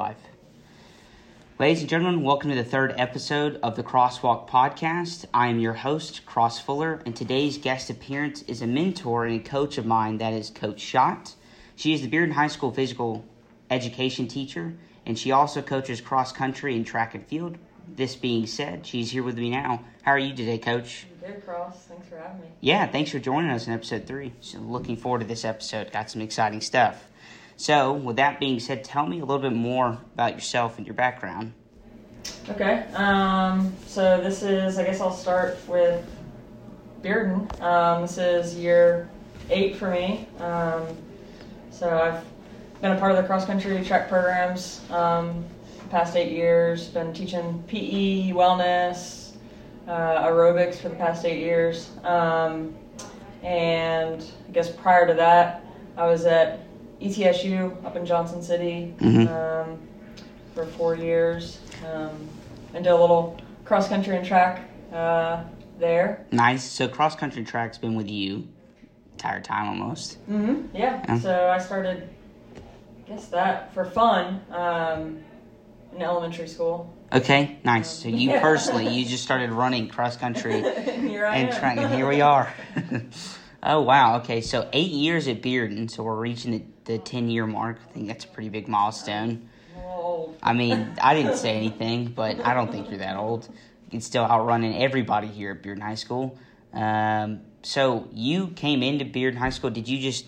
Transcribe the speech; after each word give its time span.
life. 0.00 0.16
Ladies 1.58 1.80
and 1.80 1.90
gentlemen, 1.90 2.22
welcome 2.22 2.48
to 2.48 2.56
the 2.56 2.64
third 2.64 2.94
episode 2.96 3.60
of 3.62 3.76
the 3.76 3.82
Crosswalk 3.82 4.48
Podcast. 4.48 5.26
I 5.34 5.48
am 5.48 5.58
your 5.60 5.74
host, 5.74 6.24
Cross 6.24 6.60
Fuller, 6.60 7.02
and 7.04 7.14
today's 7.14 7.58
guest 7.58 7.90
appearance 7.90 8.40
is 8.44 8.62
a 8.62 8.66
mentor 8.66 9.26
and 9.26 9.38
a 9.38 9.44
coach 9.44 9.76
of 9.76 9.84
mine, 9.84 10.16
that 10.16 10.32
is 10.32 10.48
Coach 10.48 10.80
Schott. 10.80 11.34
She 11.76 11.92
is 11.92 12.00
the 12.00 12.08
Bearden 12.08 12.32
High 12.32 12.46
School 12.46 12.72
physical 12.72 13.26
education 13.68 14.26
teacher, 14.26 14.72
and 15.04 15.18
she 15.18 15.32
also 15.32 15.60
coaches 15.60 16.00
cross 16.00 16.32
country 16.32 16.74
and 16.76 16.86
track 16.86 17.14
and 17.14 17.26
field. 17.26 17.58
This 17.86 18.16
being 18.16 18.46
said, 18.46 18.86
she's 18.86 19.10
here 19.10 19.22
with 19.22 19.36
me 19.36 19.50
now. 19.50 19.84
How 20.00 20.12
are 20.12 20.18
you 20.18 20.34
today, 20.34 20.56
Coach? 20.56 21.08
Good, 21.20 21.44
Cross. 21.44 21.84
Thanks 21.88 22.08
for 22.08 22.16
having 22.16 22.40
me. 22.40 22.46
Yeah, 22.62 22.86
thanks 22.86 23.10
for 23.10 23.18
joining 23.18 23.50
us 23.50 23.66
in 23.66 23.74
episode 23.74 24.06
three. 24.06 24.32
So 24.40 24.60
looking 24.60 24.96
forward 24.96 25.20
to 25.20 25.26
this 25.26 25.44
episode. 25.44 25.92
Got 25.92 26.10
some 26.10 26.22
exciting 26.22 26.62
stuff. 26.62 27.04
So, 27.60 27.92
with 27.92 28.16
that 28.16 28.40
being 28.40 28.58
said, 28.58 28.84
tell 28.84 29.04
me 29.04 29.20
a 29.20 29.24
little 29.26 29.42
bit 29.42 29.52
more 29.52 29.98
about 30.14 30.32
yourself 30.32 30.78
and 30.78 30.86
your 30.86 30.94
background. 30.94 31.52
Okay. 32.48 32.86
Um, 32.94 33.76
so 33.86 34.18
this 34.18 34.42
is, 34.42 34.78
I 34.78 34.84
guess 34.84 34.98
I'll 34.98 35.12
start 35.12 35.58
with 35.68 36.02
Bearden. 37.02 37.60
Um, 37.60 38.00
this 38.00 38.16
is 38.16 38.54
year 38.54 39.10
eight 39.50 39.76
for 39.76 39.90
me. 39.90 40.26
Um, 40.38 40.86
so 41.70 42.00
I've 42.00 42.24
been 42.80 42.92
a 42.92 42.98
part 42.98 43.12
of 43.12 43.18
the 43.18 43.24
cross 43.24 43.44
country 43.44 43.84
track 43.84 44.08
programs 44.08 44.80
um, 44.90 45.44
past 45.90 46.16
eight 46.16 46.32
years. 46.32 46.88
Been 46.88 47.12
teaching 47.12 47.62
PE, 47.66 48.30
wellness, 48.30 49.32
uh, 49.86 50.24
aerobics 50.24 50.76
for 50.76 50.88
the 50.88 50.96
past 50.96 51.26
eight 51.26 51.40
years. 51.40 51.90
Um, 52.04 52.74
and 53.42 54.24
I 54.48 54.52
guess 54.52 54.70
prior 54.70 55.06
to 55.06 55.12
that, 55.12 55.62
I 55.98 56.06
was 56.06 56.24
at 56.24 56.69
ETSU 57.00 57.84
up 57.84 57.96
in 57.96 58.04
Johnson 58.06 58.42
City 58.42 58.94
Mhm. 58.98 59.26
um, 59.28 59.78
for 60.54 60.66
four 60.66 60.94
years 60.94 61.58
um, 61.86 62.28
and 62.74 62.84
did 62.84 62.90
a 62.90 62.96
little 62.96 63.36
cross 63.64 63.88
country 63.88 64.16
and 64.16 64.26
track 64.26 64.68
uh, 64.92 65.44
there. 65.78 66.26
Nice. 66.30 66.64
So, 66.64 66.88
cross 66.88 67.14
country 67.16 67.44
track's 67.44 67.78
been 67.78 67.94
with 67.94 68.08
you 68.08 68.48
entire 69.12 69.40
time 69.40 69.68
almost. 69.68 70.18
Mm-hmm. 70.30 70.74
Yeah. 70.76 71.02
Yeah. 71.08 71.18
So 71.20 71.48
I 71.48 71.58
started, 71.58 72.08
I 72.56 73.08
guess 73.08 73.28
that 73.28 73.72
for 73.74 73.84
fun 73.84 74.40
um, 74.50 75.18
in 75.94 76.02
elementary 76.02 76.48
school. 76.48 76.94
Okay, 77.12 77.58
nice. 77.64 77.88
So, 77.88 78.08
you 78.08 78.30
Yeah. 78.32 78.40
personally, 78.40 78.88
you 78.88 79.04
just 79.04 79.22
started 79.24 79.50
running 79.50 79.88
cross 79.88 80.16
country 80.16 80.64
and 80.64 81.52
track, 81.52 81.78
and 81.78 81.94
here 81.94 82.08
we 82.08 82.20
are. 82.34 82.52
oh, 83.62 83.80
wow. 83.82 84.18
Okay, 84.18 84.40
so 84.40 84.68
eight 84.72 84.90
years 84.92 85.28
at 85.28 85.42
Bearden. 85.42 85.90
So, 85.90 86.02
we're 86.02 86.14
reaching 86.18 86.72
the, 86.90 86.98
the 86.98 87.04
10 87.04 87.30
year 87.30 87.46
mark. 87.46 87.78
I 87.88 87.92
think 87.92 88.08
that's 88.08 88.24
a 88.24 88.28
pretty 88.28 88.48
big 88.48 88.68
milestone. 88.68 89.48
I'm 89.74 89.82
a 89.82 89.86
little 89.86 90.02
old. 90.02 90.36
I 90.42 90.52
mean, 90.52 90.94
I 91.00 91.14
didn't 91.14 91.36
say 91.36 91.56
anything, 91.56 92.06
but 92.06 92.44
I 92.44 92.54
don't 92.54 92.70
think 92.70 92.90
you're 92.90 92.98
that 92.98 93.16
old. 93.16 93.48
You 93.48 93.90
can 93.90 94.00
still 94.00 94.24
outrunning 94.24 94.80
everybody 94.82 95.26
here 95.26 95.52
at 95.52 95.62
Bearden 95.62 95.82
High 95.82 95.94
School. 95.94 96.38
Um, 96.72 97.40
so 97.62 98.08
you 98.12 98.48
came 98.48 98.82
into 98.82 99.04
Bearden 99.04 99.36
High 99.36 99.50
School. 99.50 99.70
Did 99.70 99.88
you 99.88 99.98
just 99.98 100.26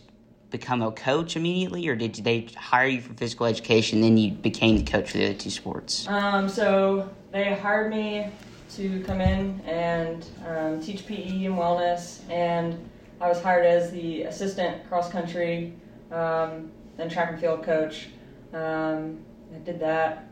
become 0.51 0.83
a 0.83 0.93
coach 0.93 1.37
immediately, 1.37 1.89
or 1.89 1.97
did 1.97 2.15
they 2.17 2.47
hire 2.57 2.89
you 2.89 3.01
for 3.01 3.15
physical 3.15 3.47
education? 3.47 4.03
Then 4.03 4.19
you 4.19 4.33
became 4.33 4.77
the 4.77 4.85
coach 4.85 5.11
for 5.11 5.19
the 5.19 5.27
other 5.27 5.35
two 5.35 5.51
sports. 5.51 6.07
Um, 6.09 6.49
so 6.49 7.09
they 7.31 7.55
hired 7.55 7.91
me 7.91 8.27
to 8.75 9.03
come 9.05 9.21
in 9.21 9.61
and 9.61 10.27
um, 10.47 10.83
teach 10.83 11.07
PE 11.07 11.45
and 11.45 11.55
wellness, 11.55 12.21
and 12.31 12.79
I 13.23 13.29
was 13.29 13.41
hired 13.41 13.65
as 13.65 13.93
the 13.93 14.23
assistant 14.25 14.87
cross 14.89 15.09
country, 15.09 15.73
um, 16.13 16.71
then 16.97 17.09
track 17.09 17.31
and 17.31 17.41
field 17.41 17.63
coach. 17.65 18.09
Um, 18.53 19.21
I 19.55 19.59
did 19.65 19.81
that 19.81 20.29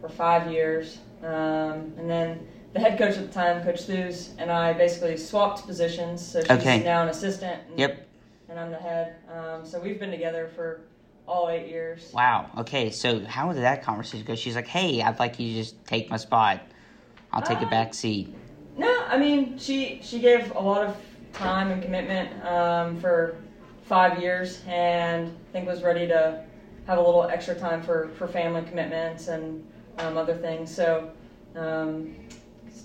for 0.00 0.08
five 0.08 0.50
years, 0.50 0.98
um, 1.22 1.92
and 1.98 2.08
then 2.08 2.46
the 2.72 2.80
head 2.80 2.98
coach 2.98 3.16
at 3.16 3.26
the 3.26 3.32
time, 3.32 3.62
Coach 3.62 3.82
Thews, 3.82 4.30
and 4.38 4.50
I 4.50 4.72
basically 4.72 5.16
swapped 5.16 5.66
positions. 5.66 6.24
So 6.26 6.40
she's 6.40 6.50
Okay. 6.50 6.82
now 6.82 7.02
an 7.02 7.08
assistant. 7.08 7.62
And, 7.70 7.78
Yep. 7.78 8.08
And 8.48 8.60
I'm 8.60 8.70
the 8.70 8.78
head. 8.78 9.14
Um, 9.32 9.64
so 9.64 9.80
we've 9.80 9.98
been 9.98 10.10
together 10.10 10.50
for 10.54 10.80
all 11.26 11.48
eight 11.48 11.68
years. 11.68 12.10
Wow. 12.12 12.50
Okay. 12.58 12.90
So 12.90 13.24
how 13.24 13.50
did 13.52 13.62
that 13.62 13.82
conversation 13.82 14.26
go? 14.26 14.34
She's 14.34 14.54
like, 14.54 14.66
"Hey, 14.68 15.00
I'd 15.02 15.18
like 15.18 15.40
you 15.40 15.54
to 15.54 15.60
just 15.60 15.82
take 15.86 16.10
my 16.10 16.18
spot. 16.18 16.60
I'll 17.32 17.42
take 17.42 17.62
a 17.62 17.66
Uh, 17.66 17.70
back 17.70 17.94
seat." 17.94 18.34
No, 18.76 18.92
I 19.08 19.16
mean 19.16 19.56
she 19.58 20.00
she 20.02 20.18
gave 20.20 20.54
a 20.54 20.60
lot 20.60 20.84
of 20.86 20.96
time 21.32 21.70
and 21.70 21.82
commitment 21.82 22.44
um, 22.44 23.00
for 23.00 23.36
five 23.84 24.20
years, 24.20 24.62
and 24.66 25.28
I 25.28 25.52
think 25.52 25.68
was 25.68 25.82
ready 25.82 26.06
to 26.08 26.42
have 26.86 26.98
a 26.98 27.00
little 27.00 27.24
extra 27.24 27.54
time 27.54 27.82
for, 27.82 28.08
for 28.16 28.26
family 28.26 28.62
commitments 28.62 29.28
and 29.28 29.64
um, 29.98 30.16
other 30.16 30.34
things. 30.34 30.74
So 30.74 31.10
um, 31.54 32.14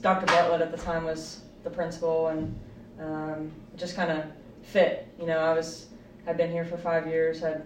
Dr. 0.02 0.26
Bartlett 0.28 0.62
at 0.62 0.72
the 0.72 0.78
time 0.78 1.06
was 1.06 1.42
the 1.64 1.70
principal, 1.70 2.28
and 2.28 2.58
um, 3.00 3.52
just 3.76 3.96
kind 3.96 4.12
of 4.12 4.26
fit. 4.62 5.08
You 5.20 5.26
know, 5.26 5.40
I 5.40 5.54
was 5.54 5.88
had 6.26 6.38
been 6.38 6.52
here 6.52 6.66
for 6.66 6.78
five 6.78 7.08
years, 7.08 7.40
had 7.42 7.66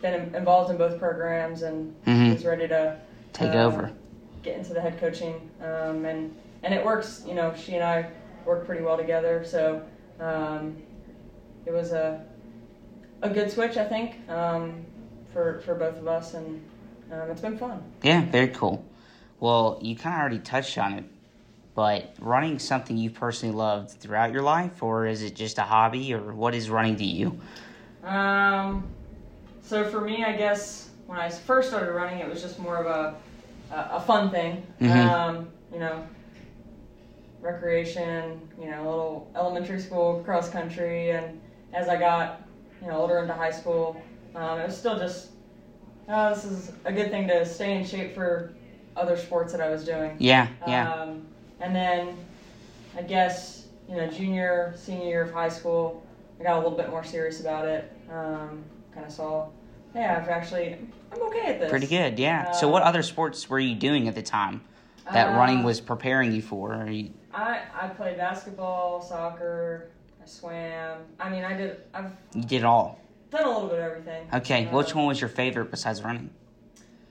been 0.00 0.14
in- 0.14 0.34
involved 0.34 0.70
in 0.70 0.76
both 0.76 0.98
programs, 0.98 1.62
and 1.62 1.94
Mhm. 2.06 2.34
was 2.34 2.44
ready 2.44 2.68
to 2.68 2.96
Take 3.32 3.54
uh, 3.54 3.64
over. 3.64 3.90
get 4.42 4.56
into 4.56 4.72
the 4.74 4.80
head 4.80 4.98
coaching, 5.00 5.50
um, 5.62 6.04
and 6.04 6.34
and 6.62 6.72
it 6.74 6.84
works. 6.84 7.24
You 7.26 7.34
know, 7.34 7.52
she 7.54 7.74
and 7.74 7.84
I 7.84 8.06
work 8.46 8.64
pretty 8.64 8.82
well 8.82 8.96
together, 8.96 9.44
so 9.44 9.82
um, 10.20 10.76
it 11.68 11.72
was 11.72 11.92
a 11.92 12.24
a 13.20 13.28
good 13.28 13.50
switch, 13.50 13.76
I 13.76 13.84
think, 13.84 14.16
um, 14.30 14.84
for 15.32 15.60
for 15.60 15.74
both 15.74 15.98
of 15.98 16.08
us, 16.08 16.34
and 16.34 16.64
um, 17.12 17.30
it's 17.30 17.40
been 17.42 17.58
fun. 17.58 17.82
Yeah, 18.02 18.24
very 18.30 18.48
cool. 18.48 18.84
Well, 19.38 19.78
you 19.82 19.94
kind 19.94 20.14
of 20.16 20.20
already 20.20 20.38
touched 20.38 20.78
on 20.78 20.94
it, 20.94 21.04
but 21.74 22.14
running 22.20 22.58
something 22.58 22.96
you 22.96 23.10
personally 23.10 23.54
loved 23.54 23.90
throughout 23.90 24.32
your 24.32 24.42
life, 24.42 24.82
or 24.82 25.06
is 25.06 25.22
it 25.22 25.36
just 25.36 25.58
a 25.58 25.62
hobby, 25.62 26.14
or 26.14 26.32
what 26.32 26.54
is 26.54 26.70
running 26.70 26.96
to 26.96 27.04
you? 27.04 27.38
Um, 28.02 28.88
so 29.60 29.84
for 29.84 30.00
me, 30.00 30.24
I 30.24 30.32
guess 30.32 30.88
when 31.06 31.18
I 31.18 31.28
first 31.28 31.68
started 31.68 31.92
running, 31.92 32.20
it 32.20 32.28
was 32.28 32.40
just 32.40 32.58
more 32.58 32.76
of 32.78 32.86
a 32.86 33.16
a, 33.74 33.96
a 33.96 34.00
fun 34.00 34.30
thing. 34.30 34.66
Mhm. 34.80 35.10
Um, 35.10 35.48
you 35.72 35.80
know, 35.80 36.02
recreation. 37.42 38.40
You 38.58 38.70
know, 38.70 38.80
a 38.82 38.88
little 38.88 39.30
elementary 39.36 39.80
school 39.80 40.22
cross 40.24 40.48
country, 40.48 41.10
and 41.10 41.40
as 41.72 41.88
I 41.88 41.96
got 41.98 42.42
you 42.80 42.88
know 42.88 42.98
older 42.98 43.18
into 43.18 43.34
high 43.34 43.50
school, 43.50 44.00
um, 44.34 44.60
it 44.60 44.66
was 44.66 44.76
still 44.76 44.98
just 44.98 45.30
oh, 46.08 46.34
this 46.34 46.44
is 46.44 46.72
a 46.84 46.92
good 46.92 47.10
thing 47.10 47.28
to 47.28 47.44
stay 47.44 47.76
in 47.76 47.84
shape 47.84 48.14
for 48.14 48.52
other 48.96 49.16
sports 49.16 49.52
that 49.52 49.60
I 49.60 49.70
was 49.70 49.84
doing. 49.84 50.16
Yeah, 50.18 50.48
yeah. 50.66 50.92
Um, 50.92 51.26
and 51.60 51.74
then 51.74 52.16
I 52.96 53.02
guess, 53.02 53.66
you 53.88 53.96
know, 53.96 54.08
junior, 54.08 54.74
senior 54.76 55.06
year 55.06 55.22
of 55.22 55.32
high 55.32 55.48
school, 55.48 56.04
I 56.40 56.42
got 56.42 56.54
a 56.54 56.60
little 56.60 56.76
bit 56.76 56.90
more 56.90 57.04
serious 57.04 57.40
about 57.40 57.66
it. 57.66 57.92
Um, 58.10 58.64
kind 58.92 59.06
of 59.06 59.12
saw, 59.12 59.48
yeah, 59.94 60.18
I've 60.20 60.28
actually, 60.28 60.78
I'm 61.12 61.22
okay 61.22 61.46
at 61.46 61.60
this. 61.60 61.70
Pretty 61.70 61.86
good, 61.86 62.18
yeah. 62.18 62.52
so, 62.52 62.68
what 62.68 62.82
uh, 62.82 62.86
other 62.86 63.02
sports 63.02 63.48
were 63.48 63.60
you 63.60 63.74
doing 63.74 64.08
at 64.08 64.14
the 64.14 64.22
time 64.22 64.62
that 65.12 65.36
running 65.36 65.60
Uh, 65.60 65.64
was 65.64 65.80
preparing 65.80 66.32
you 66.32 66.42
for? 66.42 66.86
You, 66.88 67.10
I, 67.32 67.60
I 67.80 67.88
played 67.88 68.16
basketball, 68.16 69.00
soccer, 69.00 69.90
swam. 70.28 70.98
I 71.18 71.28
mean, 71.30 71.44
I 71.44 71.56
did, 71.56 71.80
I've 71.94 72.12
you 72.34 72.42
did 72.42 72.56
it 72.58 72.64
all. 72.64 73.00
done 73.30 73.44
a 73.44 73.48
little 73.48 73.68
bit 73.68 73.78
of 73.78 73.84
everything. 73.84 74.28
Okay, 74.34 74.66
Uh, 74.66 74.76
which 74.76 74.94
one 74.94 75.06
was 75.06 75.20
your 75.20 75.30
favorite 75.30 75.70
besides 75.70 76.02
running? 76.02 76.30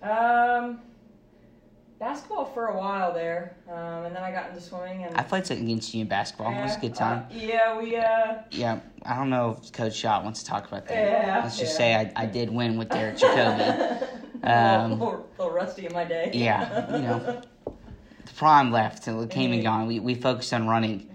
Um, 0.01 0.79
basketball 2.00 2.45
for 2.45 2.67
a 2.67 2.78
while 2.78 3.13
there, 3.13 3.55
um, 3.69 4.05
and 4.05 4.16
then 4.16 4.23
I 4.23 4.31
got 4.31 4.50
into 4.50 4.61
swimming 4.61 5.03
and. 5.03 5.17
I 5.17 5.23
played 5.23 5.50
against 5.50 5.94
you 5.94 6.01
in 6.01 6.07
basketball. 6.07 6.51
It 6.51 6.61
was 6.61 6.75
a 6.75 6.79
good 6.79 6.95
time. 6.95 7.25
Uh, 7.31 7.33
yeah, 7.35 7.78
we, 7.78 7.95
uh, 7.97 8.35
Yeah, 8.51 8.79
I 9.03 9.16
don't 9.16 9.29
know 9.29 9.59
if 9.61 9.72
Coach 9.72 9.95
Schott 9.95 10.23
wants 10.23 10.44
to 10.44 10.49
talk 10.49 10.67
about 10.67 10.88
that. 10.88 10.94
Yeah, 10.95 11.41
Let's 11.44 11.57
just 11.57 11.73
yeah. 11.73 11.78
say 11.78 12.11
I, 12.16 12.23
I 12.23 12.25
did 12.28 12.49
win 12.51 12.78
with 12.78 12.89
Derek 12.89 13.17
Jacoby. 13.17 13.63
a 13.63 14.07
Um, 14.44 14.91
little, 14.91 14.97
little, 15.08 15.29
little 15.40 15.53
rusty 15.53 15.87
in 15.87 15.93
my 15.93 16.05
day. 16.05 16.29
Yeah, 16.34 16.96
you 16.96 17.02
know. 17.02 17.41
the 17.66 18.34
prime 18.35 18.72
left 18.72 19.08
and 19.08 19.19
it 19.22 19.29
came 19.31 19.52
and 19.52 19.64
gone. 19.64 19.87
We, 19.87 19.99
we 19.99 20.14
focused 20.14 20.53
on 20.53 20.67
running. 20.67 21.09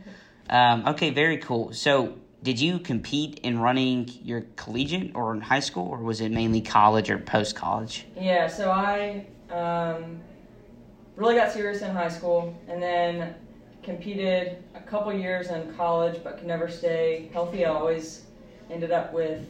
Um, 0.50 0.86
okay, 0.88 1.10
very 1.10 1.38
cool. 1.38 1.72
So, 1.72 2.14
did 2.42 2.60
you 2.60 2.78
compete 2.78 3.38
in 3.42 3.60
running 3.60 4.10
your 4.22 4.42
collegiate 4.56 5.12
or 5.14 5.32
in 5.34 5.40
high 5.40 5.60
school, 5.60 5.88
or 5.88 5.98
was 5.98 6.20
it 6.20 6.30
mainly 6.30 6.60
college 6.60 7.10
or 7.10 7.18
post 7.18 7.54
college? 7.54 8.06
Yeah, 8.16 8.48
so 8.48 8.70
I 8.70 9.26
um, 9.50 10.20
really 11.16 11.36
got 11.36 11.52
serious 11.52 11.82
in 11.82 11.90
high 11.92 12.08
school 12.08 12.54
and 12.68 12.82
then 12.82 13.34
competed 13.82 14.58
a 14.74 14.80
couple 14.80 15.12
years 15.12 15.50
in 15.50 15.72
college 15.74 16.20
but 16.22 16.38
could 16.38 16.46
never 16.46 16.68
stay 16.68 17.28
healthy. 17.32 17.64
I 17.64 17.70
always 17.70 18.24
ended 18.70 18.92
up 18.92 19.12
with 19.12 19.40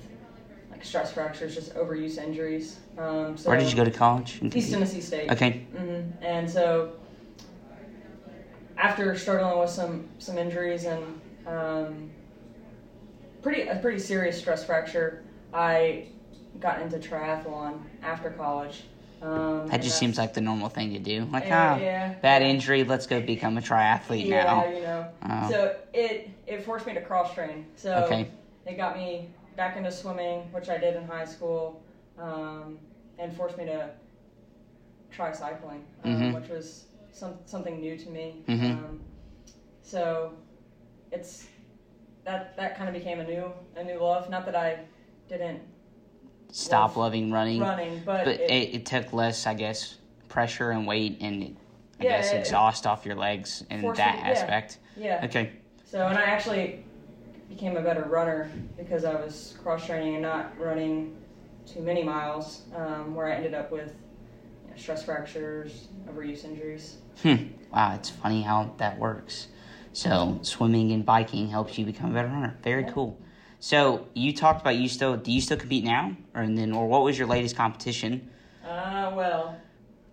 like 0.71 0.85
stress 0.85 1.13
fractures, 1.13 1.55
just 1.55 1.75
overuse 1.75 2.19
injuries. 2.19 2.79
Um, 2.99 3.37
so 3.37 3.51
Where 3.51 3.59
did 3.59 3.69
you 3.69 3.77
go 3.77 3.85
to 3.85 3.91
college? 3.91 4.41
East 4.43 4.71
Tennessee 4.71 5.01
State. 5.01 5.31
Okay. 5.31 5.67
hmm 5.75 6.03
And 6.23 6.51
so 6.51 6.93
after 8.83 9.17
struggling 9.17 9.59
with 9.61 9.71
some 9.71 10.09
some 10.19 10.37
injuries 10.37 10.85
and 10.85 11.21
um, 11.47 12.11
pretty 13.41 13.63
a 13.69 13.77
pretty 13.77 13.99
serious 14.01 14.37
stress 14.39 14.65
fracture, 14.65 15.23
I 15.55 16.07
got 16.59 16.83
into 16.83 16.99
triathlon 16.99 17.81
after 18.03 18.31
college, 18.31 18.85
Um, 19.23 19.69
That 19.69 19.83
just 19.83 19.99
seems 19.99 20.19
like 20.19 20.35
the 20.35 20.41
normal 20.41 20.69
thing 20.69 20.93
to 20.95 20.99
do. 20.99 21.25
Like, 21.33 21.45
Yeah, 21.45 21.75
ah, 21.75 21.81
yeah. 21.81 22.15
bad 22.23 22.43
injury, 22.43 22.83
let's 22.83 23.07
go 23.07 23.21
become 23.21 23.57
a 23.57 23.61
triathlete 23.61 24.27
yeah, 24.27 24.45
now. 24.45 24.67
you 24.69 24.81
know. 24.83 25.07
Oh. 25.31 25.51
So 25.51 25.77
it 25.95 26.29
it 26.47 26.65
forced 26.65 26.87
me 26.87 26.95
to 26.95 27.01
cross 27.01 27.33
train. 27.33 27.67
So 27.77 27.95
Okay. 28.05 28.29
it 28.67 28.77
got 28.77 28.97
me 28.97 29.31
back 29.57 29.77
into 29.77 29.93
swimming, 29.93 30.41
which 30.53 30.69
I 30.69 30.77
did 30.79 30.97
in 30.97 31.07
high 31.07 31.25
school, 31.25 31.81
um, 32.19 32.79
and 33.19 33.35
forced 33.37 33.57
me 33.57 33.65
to 33.67 33.91
try 35.13 35.31
cycling, 35.33 35.85
um, 36.05 36.11
Mhm. 36.11 36.35
which 36.35 36.49
was 36.49 36.87
some, 37.13 37.35
something 37.45 37.81
new 37.81 37.97
to 37.97 38.11
me. 38.11 38.43
Mhm. 38.49 38.71
Um, 38.73 39.01
so 39.83 40.33
it's 41.11 41.47
that 42.25 42.57
that 42.57 42.77
kind 42.77 42.89
of 42.89 42.95
became 42.95 43.21
a 43.21 43.25
new 43.25 43.53
a 43.77 43.85
new 43.85 43.99
love. 44.01 44.29
Not 44.31 44.45
that 44.47 44.57
I 44.57 44.81
didn't 45.29 45.61
Stop 46.51 46.97
Well, 46.97 47.07
loving 47.07 47.33
running. 47.33 47.61
running, 47.61 48.03
but, 48.05 48.27
But 48.27 48.35
it, 48.41 48.51
it, 48.51 48.75
it 48.75 48.87
took 48.87 49.15
less, 49.15 49.47
I 49.47 49.55
guess, 49.55 49.97
pressure 50.29 50.71
and 50.71 50.87
weight 50.87 51.17
and, 51.23 51.57
I 51.99 52.05
Yeah, 52.05 52.11
guess, 52.19 52.33
it- 52.35 52.41
exhaust 52.41 52.87
off 52.87 53.07
your 53.07 53.15
legs 53.17 53.65
in 53.71 53.81
that 53.81 54.17
me- 54.17 54.21
yeah. 54.23 54.31
aspect. 54.31 54.79
yeah. 54.95 55.21
Okay. 55.25 55.53
So, 55.87 56.07
and 56.07 56.19
I 56.19 56.25
actually 56.25 56.85
became 57.49 57.79
a 57.79 57.81
better 57.81 58.03
runner 58.03 58.51
because 58.77 59.07
I 59.07 59.15
was 59.15 59.57
cross 59.63 59.87
training 59.87 60.15
and 60.17 60.23
not 60.23 60.59
running 60.59 61.17
too 61.65 61.81
many 61.81 62.03
miles, 62.03 62.65
um, 62.77 63.15
where 63.15 63.29
I 63.33 63.37
ended 63.37 63.55
up 63.55 63.73
with 63.73 63.95
stress 64.77 65.05
fractures, 65.05 65.89
overuse 66.09 66.45
injuries. 66.45 66.97
Hmm. 67.23 67.35
Wow, 67.73 67.95
it's 67.95 68.11
funny 68.11 68.43
how 68.43 68.75
that 68.79 68.99
works. 68.99 69.49
So 69.93 70.39
swimming 70.43 70.93
and 70.93 71.05
biking 71.05 71.49
helps 71.49 71.77
you 71.79 71.85
become 71.85 72.11
a 72.11 72.15
better 72.15 72.29
runner. 72.29 72.57
Very 72.63 72.83
Yeah. 72.85 72.91
cool. 72.93 73.19
So 73.61 74.07
you 74.15 74.33
talked 74.33 74.61
about 74.61 74.77
you 74.77 74.89
still 74.89 75.17
do 75.17 75.31
you 75.31 75.41
still 75.41 75.57
compete 75.57 75.85
now, 75.85 76.17
or 76.35 76.43
and 76.43 76.57
then 76.59 76.73
or 76.73 76.87
what 76.89 77.03
was 77.03 77.19
your 77.19 77.29
latest 77.29 77.57
competition 77.57 78.29
Uh, 78.65 79.13
well, 79.15 79.57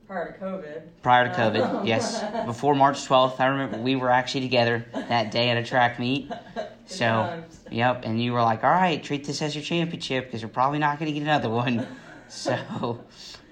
prior 0.07 0.31
to 0.33 0.39
COVID. 0.39 0.81
prior 1.01 1.27
to 1.29 1.33
COVID? 1.33 1.62
Um, 1.79 1.85
yes, 1.94 2.23
before 2.45 2.75
March 2.75 3.03
twelfth. 3.05 3.39
I 3.39 3.47
remember 3.47 3.77
we 3.77 3.95
were 3.95 4.09
actually 4.12 4.41
together 4.41 4.85
that 5.09 5.31
day 5.31 5.50
at 5.50 5.57
a 5.57 5.63
track 5.63 6.00
meet. 6.00 6.31
So, 6.91 7.05
times. 7.05 7.59
yep, 7.69 8.01
and 8.03 8.19
you 8.19 8.33
were 8.33 8.41
like, 8.41 8.63
"All 8.63 8.71
right, 8.71 9.01
treat 9.03 9.23
this 9.23 9.44
as 9.44 9.53
your 9.53 9.63
championship 9.63 10.25
because 10.25 10.41
you're 10.41 10.50
probably 10.50 10.79
not 10.79 10.97
going 10.97 11.13
to 11.13 11.19
get 11.19 11.21
another 11.21 11.50
one." 11.50 11.85
So, 12.27 12.55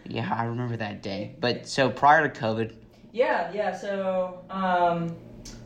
yeah, 0.09 0.33
I 0.35 0.45
remember 0.45 0.77
that 0.77 1.01
day. 1.01 1.35
But 1.39 1.67
so 1.67 1.89
prior 1.89 2.27
to 2.27 2.39
COVID, 2.39 2.73
Yeah, 3.11 3.51
yeah. 3.53 3.75
So, 3.75 4.39
um, 4.49 5.15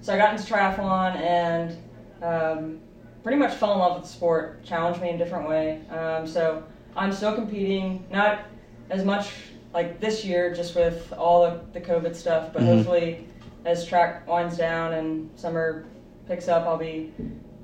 so 0.02 0.14
I 0.14 0.18
got 0.18 0.34
into 0.34 0.52
triathlon 0.52 1.16
and 1.18 1.78
um, 2.22 2.80
pretty 3.24 3.38
much 3.38 3.54
fell 3.56 3.74
in 3.74 3.80
love 3.80 3.96
with 4.00 4.04
the 4.04 4.10
sport. 4.16 4.64
Challenged 4.64 5.02
me 5.02 5.10
in 5.10 5.16
a 5.16 5.18
different 5.18 5.48
way. 5.50 5.82
Um, 5.90 6.26
so 6.28 6.64
I'm 6.96 7.12
still 7.12 7.34
competing, 7.36 8.06
not 8.12 8.46
as 8.90 9.04
much 9.04 9.32
like 9.74 10.00
this 10.00 10.24
year, 10.26 10.54
just 10.54 10.76
with 10.76 11.12
all 11.14 11.44
the, 11.44 11.62
the 11.74 11.82
COVID 11.82 12.16
stuff. 12.16 12.52
But 12.54 12.62
Mhm. 12.64 12.76
hopefully, 12.76 13.28
as 13.66 13.86
track 13.86 14.28
winds 14.28 14.58
down 14.58 14.94
and 14.94 15.30
summer 15.40 15.86
picks 16.28 16.48
up, 16.48 16.66
I'll 16.68 16.78
be 16.78 17.12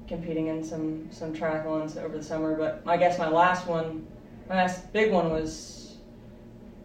competing 0.08 0.48
in 0.48 0.64
some 0.64 1.08
some 1.12 1.34
triathlons 1.34 2.02
over 2.02 2.18
the 2.18 2.24
summer. 2.24 2.56
But 2.56 2.82
I 2.86 2.98
guess 2.98 3.18
my 3.20 3.30
last 3.30 3.68
one, 3.68 4.06
my 4.50 4.56
last 4.56 4.92
big 4.94 5.12
one 5.12 5.30
was 5.32 5.87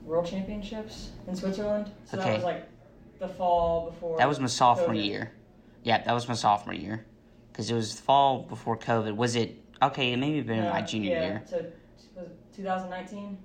World 0.04 0.26
Championships 0.26 1.10
in 1.26 1.36
Switzerland. 1.36 1.90
So 2.06 2.18
Okay. 2.18 2.28
that 2.30 2.34
was 2.36 2.44
like 2.44 2.68
the 3.18 3.28
fall 3.28 3.90
before. 3.90 4.18
that 4.18 4.28
was 4.28 4.40
my 4.40 4.46
sophomore 4.46 4.94
COVID. 4.94 5.04
year. 5.04 5.32
Yeah, 5.84 6.02
that 6.02 6.12
was 6.12 6.28
my 6.28 6.34
sophomore 6.34 6.74
year 6.74 7.04
because 7.52 7.70
it 7.70 7.74
was 7.74 7.98
fall 7.98 8.42
before 8.42 8.76
COVID. 8.76 9.14
Was 9.16 9.36
it 9.36 9.60
okay? 9.80 10.12
It 10.12 10.16
maybe 10.16 10.40
been 10.42 10.68
my 10.68 10.80
Uh, 10.80 10.86
junior 10.86 11.10
yeah, 11.10 11.22
year. 11.24 11.42
So 11.46 11.56
was 11.56 12.26
it 12.28 12.36
2019? 12.56 13.38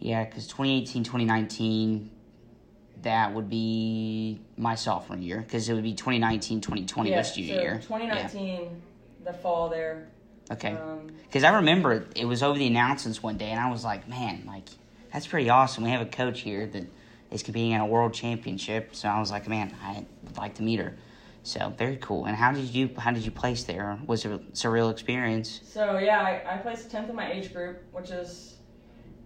Yeah, 0.00 0.24
because 0.24 0.46
2018, 0.46 1.02
2019, 1.04 2.10
that 3.02 3.32
would 3.34 3.48
be 3.48 4.40
my 4.56 4.74
sophomore 4.74 5.18
year 5.18 5.38
because 5.40 5.68
it 5.68 5.74
would 5.74 5.82
be 5.84 5.94
2019, 5.94 6.60
2020 6.60 7.10
yeah, 7.10 7.16
was 7.18 7.32
junior 7.32 7.54
so 7.54 7.60
year. 7.60 7.74
2019, 7.82 8.82
the 9.24 9.32
fall 9.32 9.68
there. 9.68 10.08
Yeah. 10.48 10.52
Okay. 10.54 10.72
Um, 10.72 11.08
Because 11.24 11.44
I 11.44 11.56
remember 11.56 12.06
it 12.16 12.24
was 12.24 12.42
over 12.42 12.58
the 12.58 12.66
announcements 12.66 13.22
one 13.22 13.36
day, 13.36 13.50
and 13.50 13.60
I 13.60 13.70
was 13.70 13.84
like, 13.84 14.08
man, 14.08 14.44
like 14.46 14.64
that's 15.12 15.26
pretty 15.26 15.50
awesome. 15.50 15.84
We 15.84 15.90
have 15.90 16.00
a 16.00 16.06
coach 16.10 16.40
here 16.40 16.66
that 16.66 16.84
is 17.30 17.42
competing 17.42 17.74
at 17.74 17.80
a 17.80 17.86
world 17.86 18.14
championship. 18.14 18.94
So 18.94 19.08
I 19.08 19.18
was 19.20 19.30
like, 19.30 19.48
man, 19.48 19.74
I 19.82 20.04
would 20.24 20.36
like 20.36 20.54
to 20.54 20.62
meet 20.62 20.78
her. 20.80 20.96
So 21.42 21.72
very 21.78 21.96
cool. 21.96 22.26
And 22.26 22.36
how 22.36 22.52
did 22.52 22.64
you 22.74 22.90
how 22.98 23.10
did 23.10 23.24
you 23.24 23.30
place 23.30 23.64
there? 23.64 23.98
Was 24.06 24.24
it 24.24 24.32
a 24.32 24.38
surreal 24.52 24.90
experience? 24.90 25.60
so 25.64 25.98
yeah, 25.98 26.20
I, 26.20 26.54
I 26.54 26.56
placed 26.58 26.90
10th 26.90 27.08
in 27.08 27.16
my 27.16 27.30
age 27.32 27.52
group, 27.54 27.82
which 27.92 28.10
is 28.10 28.56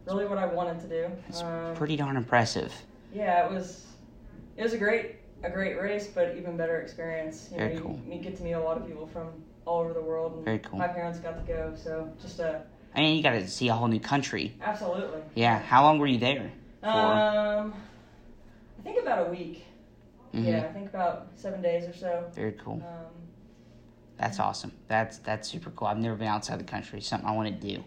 really 0.07 0.27
what 0.27 0.39
I 0.39 0.47
wanted 0.47 0.81
to 0.81 0.89
do. 0.89 1.11
It's 1.29 1.43
Um, 1.43 1.75
pretty 1.75 1.97
darn 1.97 2.17
impressive. 2.17 2.73
yeah, 3.13 3.47
it 3.47 3.53
was. 3.53 3.87
It 4.57 4.63
was 4.63 4.73
a 4.75 4.79
great 4.79 5.17
a 5.43 5.51
great 5.51 5.81
race, 5.81 6.07
but 6.07 6.37
even 6.37 6.57
better 6.57 6.81
experience. 6.81 7.49
You 7.51 7.57
Very 7.59 7.75
know, 7.75 7.81
cool. 7.81 8.01
You, 8.07 8.15
you 8.15 8.21
get 8.21 8.37
to 8.37 8.43
meet 8.45 8.53
a 8.53 8.61
lot 8.61 8.77
of 8.77 8.87
people 8.87 9.07
from 9.09 9.29
all 9.65 9.81
over 9.81 9.93
the 9.93 10.01
world. 10.03 10.35
And 10.37 10.45
Very 10.45 10.59
cool. 10.61 10.79
My 10.79 10.87
parents 10.89 11.19
got 11.19 11.45
to 11.45 11.53
go, 11.53 11.73
so 11.75 12.09
just 12.21 12.39
a 12.39 12.63
I 12.95 13.01
mean, 13.01 13.17
you 13.17 13.23
got 13.23 13.33
to 13.33 13.49
see 13.49 13.69
a 13.69 13.75
whole 13.75 13.89
new 13.89 14.01
country. 14.01 14.55
absolutely. 14.63 15.23
Yeah. 15.35 15.59
How 15.61 15.83
long 15.85 15.99
were 15.99 16.07
you 16.07 16.19
there? 16.19 16.53
For? 16.83 16.89
Um, 16.89 17.75
I 18.79 18.83
think 18.83 19.01
about 19.01 19.27
a 19.29 19.31
week. 19.31 19.65
Mhm. 20.35 20.47
Yeah, 20.47 20.67
I 20.69 20.73
think 20.73 20.89
about 20.89 21.29
seven 21.37 21.63
days 21.63 21.87
or 21.89 21.95
so. 21.95 22.25
Very 22.35 22.53
cool. 22.53 22.75
Um, 22.75 22.83
That's 24.19 24.39
awesome. 24.41 24.73
That's 24.89 25.19
that's 25.19 25.49
super 25.49 25.71
cool. 25.71 25.89
I've 25.89 25.99
never 25.99 26.17
been 26.17 26.29
outside 26.29 26.59
the 26.61 26.65
country. 26.65 27.01
Something 27.01 27.29
I 27.29 27.33
want 27.33 27.49
to 27.61 27.69
do. 27.77 27.85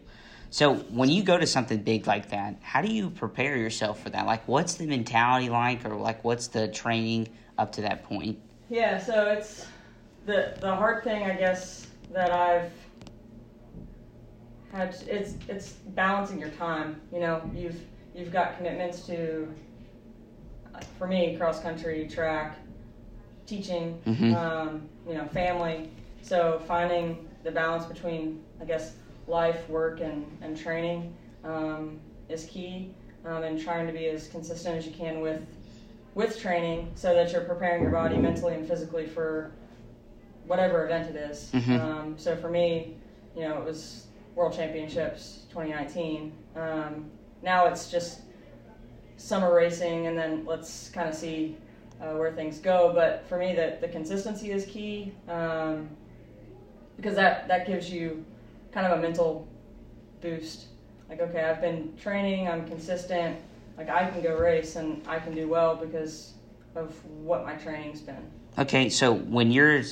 So 0.49 0.75
when 0.75 1.09
you 1.09 1.23
go 1.23 1.37
to 1.37 1.45
something 1.47 1.79
big 1.79 2.07
like 2.07 2.29
that, 2.29 2.55
how 2.61 2.81
do 2.81 2.87
you 2.91 3.09
prepare 3.09 3.57
yourself 3.57 4.01
for 4.01 4.09
that? 4.11 4.25
Like, 4.25 4.47
what's 4.47 4.75
the 4.75 4.85
mentality 4.85 5.49
like, 5.49 5.83
or 5.85 5.95
like, 5.95 6.23
what's 6.23 6.47
the 6.47 6.67
training 6.67 7.29
up 7.57 7.73
to 7.73 7.81
that 7.81 8.03
point? 8.03 8.39
yeah, 8.69 8.97
so 8.99 9.27
it's 9.27 9.65
the 10.25 10.55
the 10.59 10.73
hard 10.75 11.03
thing, 11.03 11.23
I 11.23 11.35
guess, 11.35 11.87
that 12.11 12.31
I've 12.31 12.71
It's 14.75 15.03
it's 15.47 15.71
balancing 15.95 16.39
your 16.39 16.49
time. 16.49 16.99
You 17.11 17.19
know, 17.19 17.49
you've 17.53 17.79
you've 18.13 18.31
got 18.31 18.57
commitments 18.57 19.05
to, 19.07 19.47
for 20.97 21.07
me, 21.07 21.35
cross 21.37 21.61
country, 21.61 22.07
track, 22.07 22.57
teaching, 23.45 24.01
Mhm. 24.05 24.33
um, 24.35 24.89
you 25.07 25.13
know, 25.13 25.25
family. 25.27 25.89
So 26.21 26.59
finding 26.65 27.27
the 27.43 27.51
balance 27.51 27.85
between, 27.85 28.41
I 28.61 28.65
guess, 28.65 28.95
life, 29.27 29.67
work, 29.69 30.01
and 30.01 30.25
and 30.41 30.57
training 30.57 31.13
um, 31.43 31.99
is 32.29 32.45
key. 32.45 32.91
Um, 33.25 33.41
and 33.43 33.59
trying 33.59 33.87
to 33.87 33.93
be 33.93 34.05
as 34.07 34.27
consistent 34.27 34.77
as 34.77 34.85
you 34.85 34.91
can 34.93 35.19
with 35.19 35.41
with 36.13 36.37
training, 36.39 36.91
so 36.95 37.13
that 37.13 37.31
you're 37.31 37.41
preparing 37.41 37.81
your 37.81 37.91
body 37.91 38.17
mentally 38.17 38.53
and 38.53 38.67
physically 38.67 39.07
for 39.07 39.51
whatever 40.45 40.85
event 40.85 41.09
it 41.09 41.15
is. 41.15 41.51
Mhm. 41.53 41.79
Um, 41.79 42.13
so 42.17 42.35
for 42.35 42.49
me, 42.49 42.93
you 43.35 43.41
know, 43.41 43.57
it 43.57 43.65
was 43.65 44.05
World 44.35 44.53
Championships 44.53 45.45
2019. 45.49 46.33
Um, 46.55 47.09
now 47.41 47.65
it's 47.65 47.89
just 47.89 48.21
summer 49.17 49.53
racing, 49.53 50.07
and 50.07 50.17
then 50.17 50.45
let's 50.45 50.89
kind 50.89 51.07
of 51.07 51.15
see 51.15 51.55
uh, 52.01 52.13
where 52.13 52.31
things 52.31 52.59
go. 52.59 52.91
But 52.93 53.25
for 53.27 53.37
me, 53.37 53.55
that 53.55 53.81
the 53.81 53.87
consistency 53.87 54.51
is 54.51 54.65
key 54.65 55.13
um, 55.27 55.89
because 56.97 57.15
that 57.15 57.47
that 57.47 57.65
gives 57.65 57.89
you 57.89 58.25
kind 58.71 58.85
of 58.85 58.99
a 58.99 59.01
mental 59.01 59.47
boost. 60.21 60.65
Like, 61.09 61.21
okay, 61.21 61.43
I've 61.43 61.61
been 61.61 61.95
training, 61.97 62.47
I'm 62.47 62.67
consistent. 62.67 63.37
Like, 63.77 63.89
I 63.89 64.09
can 64.09 64.21
go 64.21 64.35
race 64.35 64.75
and 64.75 65.01
I 65.07 65.19
can 65.19 65.33
do 65.35 65.47
well 65.47 65.75
because 65.75 66.33
of 66.75 66.93
what 67.05 67.45
my 67.45 67.55
training's 67.55 68.01
been. 68.01 68.29
Okay, 68.57 68.89
so 68.89 69.13
when 69.13 69.51
you're, 69.51 69.83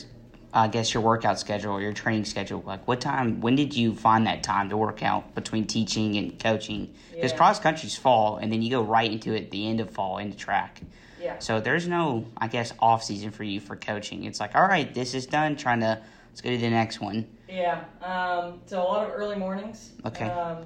I 0.56 0.68
guess 0.68 0.94
your 0.94 1.02
workout 1.02 1.40
schedule 1.40 1.72
or 1.72 1.82
your 1.82 1.94
training 1.94 2.26
schedule, 2.26 2.62
like 2.66 2.88
what 2.88 3.02
time? 3.02 3.42
When 3.42 3.56
did 3.56 3.76
you 3.76 3.96
find 3.96 4.28
that 4.28 4.44
time 4.44 4.70
to 4.70 4.78
work 4.78 5.02
out 5.02 5.34
between 5.34 5.66
teaching 5.66 6.16
and 6.16 6.38
coaching? 6.40 6.94
Because 7.12 7.32
Yeah. 7.32 7.38
cross 7.38 7.60
country's 7.60 7.96
fall, 7.98 8.38
and 8.38 8.52
then 8.54 8.62
you 8.62 8.70
go 8.70 8.84
right 8.84 9.12
into 9.12 9.34
it 9.34 9.46
at 9.46 9.52
the 9.52 9.68
end 9.68 9.80
of 9.80 9.90
fall 9.90 10.20
into 10.20 10.38
track. 10.38 10.82
Yeah. 11.20 11.40
So 11.40 11.60
there's 11.60 11.88
no, 11.88 12.26
I 12.38 12.48
guess, 12.48 12.72
off 12.80 13.04
season 13.04 13.32
for 13.32 13.44
you 13.44 13.60
for 13.60 13.76
coaching. 13.76 14.26
It's 14.26 14.40
like, 14.40 14.56
all 14.56 14.68
right, 14.68 14.94
this 14.94 15.16
is 15.16 15.26
done. 15.26 15.56
Trying 15.56 15.80
to 15.80 16.00
let's 16.30 16.42
go 16.42 16.52
to 16.52 16.58
the 16.58 16.70
next 16.70 17.02
one. 17.02 17.26
Yeah. 17.50 17.86
Um, 18.02 18.62
so 18.68 18.80
a 18.80 18.84
lot 18.84 19.08
of 19.08 19.14
early 19.16 19.36
mornings. 19.36 19.94
Okay. 20.06 20.26
Um, 20.30 20.66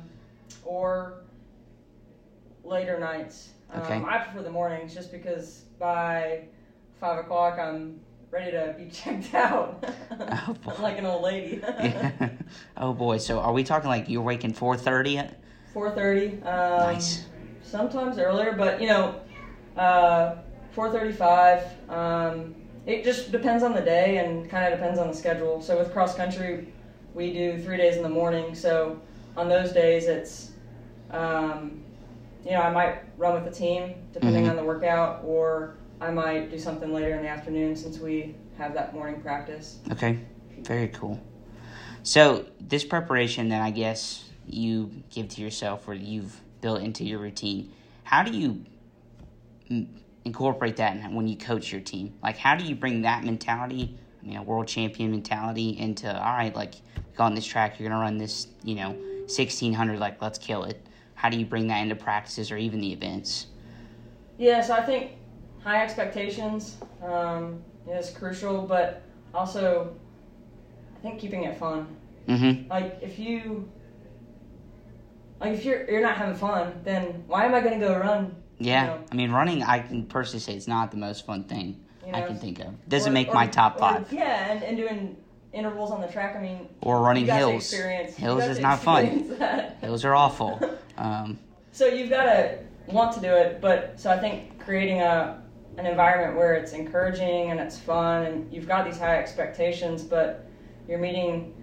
or 0.65 1.21
later 2.65 2.99
nights. 2.99 3.51
Um, 3.71 3.81
Okay. 3.83 4.03
I 4.05 4.17
prefer 4.17 4.43
the 4.43 4.51
mornings 4.51 4.93
just 4.93 5.13
because 5.13 5.63
by 5.79 6.41
five 6.99 7.19
o'clock 7.19 7.57
I'm 7.59 7.99
ready 8.37 8.51
to 8.51 8.75
be 8.77 8.89
checked 8.91 9.33
out. 9.33 9.83
Oh, 10.11 10.55
like 10.81 10.97
an 10.99 11.05
old 11.05 11.23
lady. 11.23 11.59
yeah. 11.63 12.29
oh 12.77 12.93
boy, 12.93 13.17
so 13.17 13.39
are 13.39 13.53
we 13.53 13.63
talking 13.63 13.89
like 13.89 14.07
you're 14.09 14.21
waking 14.21 14.53
four 14.53 14.77
thirty? 14.77 15.19
Four 15.73 15.91
thirty. 15.91 16.41
Um, 16.43 16.93
Nice. 16.93 17.25
Sometimes 17.63 18.17
earlier, 18.17 18.53
but 18.53 18.79
you 18.79 18.87
know, 18.87 19.19
uh, 19.75 20.35
four 20.71 20.89
thirty-five. 20.91 21.63
Um, 21.89 22.55
it 22.85 23.03
just 23.03 23.31
depends 23.33 23.63
on 23.63 23.73
the 23.73 23.81
day 23.81 24.19
and 24.19 24.49
kind 24.49 24.71
of 24.71 24.79
depends 24.79 24.97
on 24.99 25.07
the 25.09 25.13
schedule. 25.13 25.61
So 25.61 25.77
with 25.77 25.91
cross 25.91 26.15
country, 26.15 26.71
we 27.13 27.33
do 27.33 27.61
three 27.61 27.75
days 27.75 27.97
in 27.97 28.03
the 28.03 28.09
morning. 28.09 28.55
So 28.55 29.01
on 29.35 29.49
those 29.49 29.73
days, 29.73 30.05
it's 30.05 30.51
um, 31.11 31.83
you 32.45 32.51
know, 32.51 32.61
I 32.61 32.71
might 32.71 32.99
run 33.17 33.33
with 33.33 33.43
the 33.43 33.51
team 33.51 33.95
depending 34.13 34.45
Mhm. 34.45 34.51
on 34.51 34.55
the 34.55 34.63
workout, 34.63 35.23
or 35.25 35.75
I 35.99 36.11
might 36.11 36.51
do 36.51 36.59
something 36.59 36.93
later 36.93 37.15
in 37.15 37.23
the 37.23 37.29
afternoon 37.29 37.75
since 37.75 37.97
we 37.97 38.35
have 38.57 38.73
that 38.73 38.93
morning 38.93 39.21
practice. 39.21 39.79
Okay, 39.91 40.19
very 40.59 40.89
cool. 40.89 41.19
So 42.03 42.45
this 42.59 42.85
preparation 42.85 43.49
that 43.49 43.61
I 43.61 43.71
guess 43.71 44.23
you 44.45 45.03
give 45.09 45.27
to 45.29 45.41
yourself, 45.41 45.87
or 45.87 45.93
you've 45.93 46.39
built 46.61 46.81
into 46.81 47.03
your 47.03 47.19
routine, 47.19 47.73
how 48.03 48.23
do 48.23 48.31
you 48.31 48.63
incorporate 50.23 50.77
that 50.77 51.11
when 51.11 51.27
you 51.27 51.35
coach 51.35 51.71
your 51.71 51.81
team? 51.81 52.13
Like, 52.23 52.37
how 52.37 52.55
do 52.55 52.63
you 52.63 52.75
bring 52.75 53.01
that 53.01 53.23
mentality, 53.23 53.97
I 54.21 54.25
mean, 54.25 54.37
a 54.37 54.43
world 54.43 54.67
champion 54.67 55.11
mentality, 55.11 55.77
into 55.77 56.07
all 56.07 56.33
right, 56.33 56.55
like 56.55 56.75
go 57.15 57.23
on 57.23 57.35
this 57.35 57.45
track, 57.45 57.79
you're 57.79 57.89
gonna 57.89 58.01
run 58.01 58.17
this, 58.17 58.47
you 58.63 58.75
know, 58.75 58.95
sixteen 59.27 59.73
hundred, 59.73 59.99
like 59.99 60.21
let's 60.21 60.37
kill 60.37 60.63
it. 60.63 60.85
How 61.15 61.29
do 61.29 61.37
you 61.37 61.45
bring 61.45 61.67
that 61.67 61.79
into 61.79 61.95
practices 61.95 62.51
or 62.51 62.57
even 62.57 62.79
the 62.79 62.93
events? 62.93 63.47
Yeah, 64.37 64.61
so 64.61 64.75
I 64.75 64.85
think 64.85 65.13
high 65.67 65.83
expectations 65.83 66.77
um, 67.03 67.61
is 67.91 68.09
crucial, 68.11 68.61
but 68.61 69.01
also 69.33 69.93
I 70.95 70.99
think 71.01 71.19
keeping 71.19 71.43
it 71.43 71.57
fun. 71.57 71.93
Mm-hmm. 72.27 72.69
Like 72.69 72.99
if 73.01 73.19
you 73.19 73.69
like 75.41 75.53
if 75.53 75.65
you're 75.65 75.89
you're 75.89 76.01
not 76.01 76.15
having 76.15 76.35
fun, 76.35 76.79
then 76.85 77.23
why 77.27 77.45
am 77.45 77.53
I 77.53 77.59
going 77.59 77.79
to 77.79 77.85
go 77.85 77.97
run? 77.97 78.33
Yeah, 78.59 78.81
You 78.81 78.87
know, 78.87 79.05
I 79.11 79.15
mean, 79.15 79.31
running. 79.31 79.61
I 79.61 79.79
can 79.79 80.05
personally 80.05 80.39
say 80.39 80.55
it's 80.55 80.67
not 80.67 80.89
the 80.89 80.97
most 80.97 81.25
fun 81.25 81.43
thing 81.43 81.79
you 82.05 82.13
I 82.13 82.21
can 82.21 82.39
think 82.39 82.59
of. 82.59 82.73
Doesn't 82.89 83.11
or- 83.11 83.13
make 83.13 83.27
or- 83.27 83.35
my 83.35 83.45
top 83.47 83.75
or- 83.75 83.79
five. 83.79 84.11
Yeah, 84.11 84.51
and, 84.51 84.63
and 84.63 84.77
doing 84.77 85.15
intervals 85.53 85.91
on 85.91 86.01
the 86.01 86.07
track. 86.07 86.35
I 86.35 86.41
mean, 86.41 86.67
Or 86.81 87.01
running 87.01 87.25
hills. 87.27 87.71
experience- 87.71 88.15
Hills 88.15 88.43
is 88.45 88.59
not 88.59 88.79
fun. 88.79 89.37
that. 89.37 89.77
Hills 89.81 90.05
are 90.05 90.15
awful. 90.15 90.59
Um, 90.97 91.37
So 91.73 91.85
you've 91.85 92.09
got 92.09 92.23
to 92.23 92.57
want 92.87 93.13
to 93.13 93.19
do 93.21 93.27
it, 93.31 93.61
but 93.61 93.99
so 93.99 94.09
I 94.09 94.17
think 94.17 94.57
creating 94.57 95.01
a 95.01 95.39
an 95.77 95.85
environment 95.85 96.35
where 96.35 96.55
it's 96.55 96.73
encouraging 96.73 97.51
and 97.51 97.59
it's 97.59 97.77
fun, 97.77 98.25
and 98.25 98.53
you've 98.53 98.67
got 98.67 98.83
these 98.83 98.97
high 98.97 99.17
expectations, 99.17 100.03
but 100.03 100.47
you're 100.87 100.99
meeting 100.99 101.53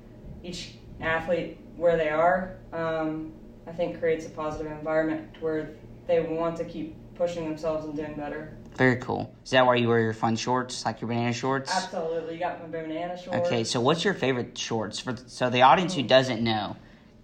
each 0.43 0.75
athlete 1.01 1.59
where 1.77 1.97
they 1.97 2.09
are. 2.09 2.57
Um, 2.73 3.33
I 3.67 3.73
think 3.73 3.99
creates 3.99 4.27
a 4.27 4.31
positive 4.31 4.71
environment 4.71 5.37
where 5.41 5.71
they 6.07 6.21
want 6.21 6.57
to 6.59 6.65
keep 6.65 6.95
pushing 7.15 7.45
themselves 7.45 7.87
and 7.87 7.97
doing 7.97 8.15
better. 8.15 8.57
very 8.77 8.97
cool. 8.97 9.33
Is 9.45 9.53
that 9.53 9.65
why 9.65 9.77
you 9.77 9.89
wear 9.89 10.01
your 10.01 10.13
fun 10.13 10.35
shorts, 10.37 10.85
like 10.85 11.01
your 11.01 11.09
banana 11.09 11.33
shorts? 11.33 11.73
Absolutely, 11.73 12.35
you 12.35 12.41
got 12.41 12.61
my 12.61 12.67
banana 12.67 13.17
shorts. 13.17 13.47
Okay, 13.47 13.63
so 13.65 13.81
what's 13.81 14.05
your 14.05 14.15
favorite 14.15 14.59
shorts? 14.59 14.99
For 14.99 15.17
so 15.27 15.49
the 15.49 15.63
audience 15.63 15.95
who 15.95 16.03
doesn't 16.03 16.43
know, 16.43 16.77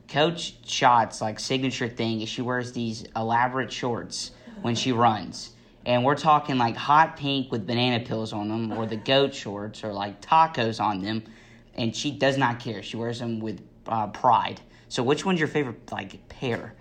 Coach 0.08 0.62
Schott's 0.64 1.20
like 1.20 1.38
signature 1.40 1.88
thing 1.88 2.20
is 2.20 2.28
she 2.28 2.42
wears 2.42 2.72
these 2.72 3.04
elaborate 3.16 3.72
shorts 3.72 4.30
when 4.62 4.74
she 4.74 4.92
runs, 4.92 5.50
and 5.86 6.04
we're 6.04 6.16
talking 6.16 6.58
like 6.58 6.76
hot 6.76 7.16
pink 7.16 7.50
with 7.50 7.66
banana 7.66 8.04
peels 8.04 8.32
on 8.32 8.48
them, 8.48 8.72
or 8.72 8.86
the 8.86 8.96
goat 8.96 9.34
shorts, 9.34 9.82
or 9.84 9.92
like 9.92 10.20
tacos 10.20 10.80
on 10.80 11.02
them, 11.02 11.24
and 11.74 11.94
she 11.94 12.10
does 12.10 12.36
not 12.36 12.60
care. 12.60 12.82
She 12.82 12.96
wears 12.96 13.18
them 13.18 13.40
with 13.40 13.60
uh, 13.86 14.08
pride. 14.08 14.60
So 14.88 15.02
which 15.02 15.24
one's 15.24 15.38
your 15.38 15.48
favorite 15.48 15.90
like 15.90 16.28
pair? 16.28 16.74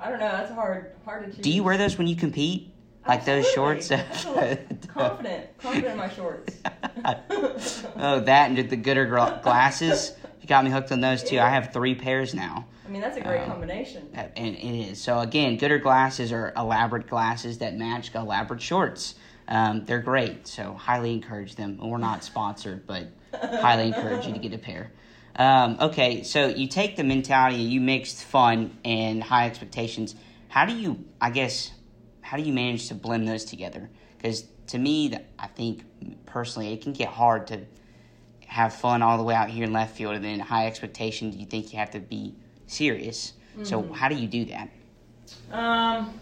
I 0.00 0.10
don't 0.10 0.18
know. 0.18 0.30
That's 0.32 0.52
hard, 0.52 0.92
hard 1.04 1.26
to 1.26 1.30
choose. 1.30 1.44
Do 1.44 1.50
you 1.50 1.62
wear 1.62 1.76
those 1.76 1.96
when 1.96 2.06
you 2.06 2.16
compete? 2.16 2.72
Like 3.06 3.24
those 3.24 3.48
shorts? 3.48 3.90
Absolutely. 3.90 4.42
Absolutely. 4.42 4.88
confident, 4.88 5.58
confident 5.58 5.92
in 5.92 5.98
my 5.98 6.08
shorts. 6.08 6.56
oh, 7.96 8.20
that 8.20 8.50
and 8.50 8.58
the 8.58 8.76
Goodr 8.76 9.08
gla- 9.08 9.40
glasses. 9.42 10.12
You 10.40 10.48
got 10.48 10.64
me 10.64 10.70
hooked 10.70 10.92
on 10.92 11.00
those 11.00 11.22
too. 11.22 11.38
I 11.40 11.48
have 11.48 11.72
three 11.72 11.94
pairs 11.94 12.34
now. 12.34 12.66
I 12.84 12.88
mean, 12.88 13.00
that's 13.00 13.16
a 13.16 13.20
great 13.20 13.42
Um, 13.42 13.50
combination. 13.50 14.08
And 14.14 14.56
it 14.56 14.90
is. 14.90 15.00
So 15.00 15.20
again, 15.20 15.58
Goodr 15.58 15.82
glasses 15.82 16.32
are 16.32 16.52
elaborate 16.56 17.08
glasses 17.08 17.58
that 17.58 17.76
match 17.76 18.14
elaborate 18.14 18.60
shorts. 18.60 19.14
Um, 19.48 19.84
they're 19.84 20.00
great. 20.00 20.46
So 20.46 20.74
highly 20.74 21.12
encourage 21.12 21.56
them. 21.56 21.78
We're 21.78 21.98
not 21.98 22.24
sponsored, 22.24 22.86
but 22.86 23.08
highly 23.34 23.88
encourage 23.88 24.26
you 24.26 24.32
to 24.32 24.38
get 24.38 24.52
a 24.52 24.58
pair. 24.58 24.92
Um, 25.36 25.78
okay, 25.80 26.22
so 26.24 26.48
you 26.48 26.66
take 26.68 26.96
the 26.96 27.04
mentality, 27.04 27.56
you 27.56 27.80
mixed 27.80 28.22
fun 28.24 28.76
and 28.84 29.22
high 29.22 29.46
expectations. 29.46 30.14
How 30.48 30.66
do 30.66 30.74
you, 30.74 31.04
I 31.20 31.30
guess, 31.30 31.70
how 32.20 32.36
do 32.36 32.42
you 32.42 32.52
manage 32.52 32.88
to 32.88 32.94
blend 32.94 33.26
those 33.26 33.44
together? 33.44 33.88
Because 34.16 34.44
to 34.68 34.78
me, 34.78 35.14
I 35.38 35.46
think 35.46 35.84
personally, 36.26 36.72
it 36.74 36.82
can 36.82 36.92
get 36.92 37.08
hard 37.08 37.46
to 37.46 37.60
have 38.46 38.74
fun 38.74 39.00
all 39.00 39.16
the 39.16 39.24
way 39.24 39.34
out 39.34 39.48
here 39.48 39.64
in 39.64 39.72
left 39.72 39.96
field, 39.96 40.14
and 40.14 40.24
then 40.24 40.38
high 40.38 40.66
expectations. 40.66 41.34
Do 41.34 41.40
you 41.40 41.46
think 41.46 41.72
you 41.72 41.78
have 41.78 41.92
to 41.92 42.00
be 42.00 42.34
serious. 42.72 43.34
So 43.62 43.82
how 43.92 44.08
do 44.08 44.14
you 44.14 44.26
do 44.26 44.46
that? 44.46 44.68
Um, 45.50 46.18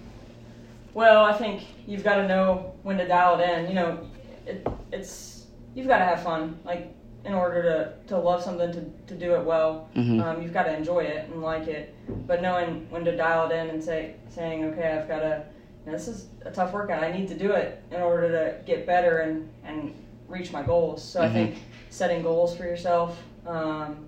well, 0.92 1.24
I 1.24 1.32
think 1.32 1.62
you've 1.86 2.02
got 2.04 2.16
to 2.16 2.26
know 2.28 2.74
when 2.82 2.98
to 2.98 3.06
dial 3.06 3.38
it 3.38 3.48
in. 3.48 3.68
You 3.68 3.74
know, 3.74 4.08
it, 4.46 4.66
it's 4.92 5.46
you've 5.74 5.86
got 5.86 5.98
to 5.98 6.04
have 6.04 6.22
fun. 6.22 6.58
Like 6.64 6.92
in 7.24 7.34
order 7.34 7.62
to, 7.62 8.08
to 8.08 8.18
love 8.18 8.42
something 8.42 8.72
to, 8.72 8.84
to 9.06 9.14
do 9.14 9.34
it 9.34 9.44
well, 9.44 9.88
Mhm. 9.94 10.20
um, 10.22 10.42
you've 10.42 10.52
got 10.54 10.64
to 10.64 10.74
enjoy 10.76 11.00
it 11.00 11.28
and 11.30 11.42
like 11.42 11.68
it. 11.68 11.94
But 12.26 12.42
knowing 12.42 12.86
when 12.90 13.04
to 13.04 13.16
dial 13.16 13.48
it 13.50 13.54
in 13.54 13.70
and 13.70 13.82
say 13.82 14.14
saying, 14.28 14.64
okay, 14.64 14.98
I've 14.98 15.08
got 15.08 15.20
to. 15.20 15.44
You 15.86 15.92
know, 15.92 15.96
this 15.96 16.08
is 16.08 16.26
a 16.44 16.50
tough 16.50 16.72
workout. 16.74 17.02
I 17.02 17.10
need 17.12 17.28
to 17.28 17.34
do 17.38 17.52
it 17.52 17.82
in 17.90 18.02
order 18.02 18.28
to 18.30 18.62
get 18.66 18.86
better 18.86 19.18
and, 19.18 19.48
and 19.64 19.94
reach 20.28 20.52
my 20.52 20.62
goals. 20.62 21.02
So 21.02 21.20
Mhm. 21.20 21.24
I 21.24 21.32
think 21.32 21.54
setting 21.88 22.22
goals 22.22 22.54
for 22.56 22.64
yourself 22.64 23.18
um, 23.46 24.06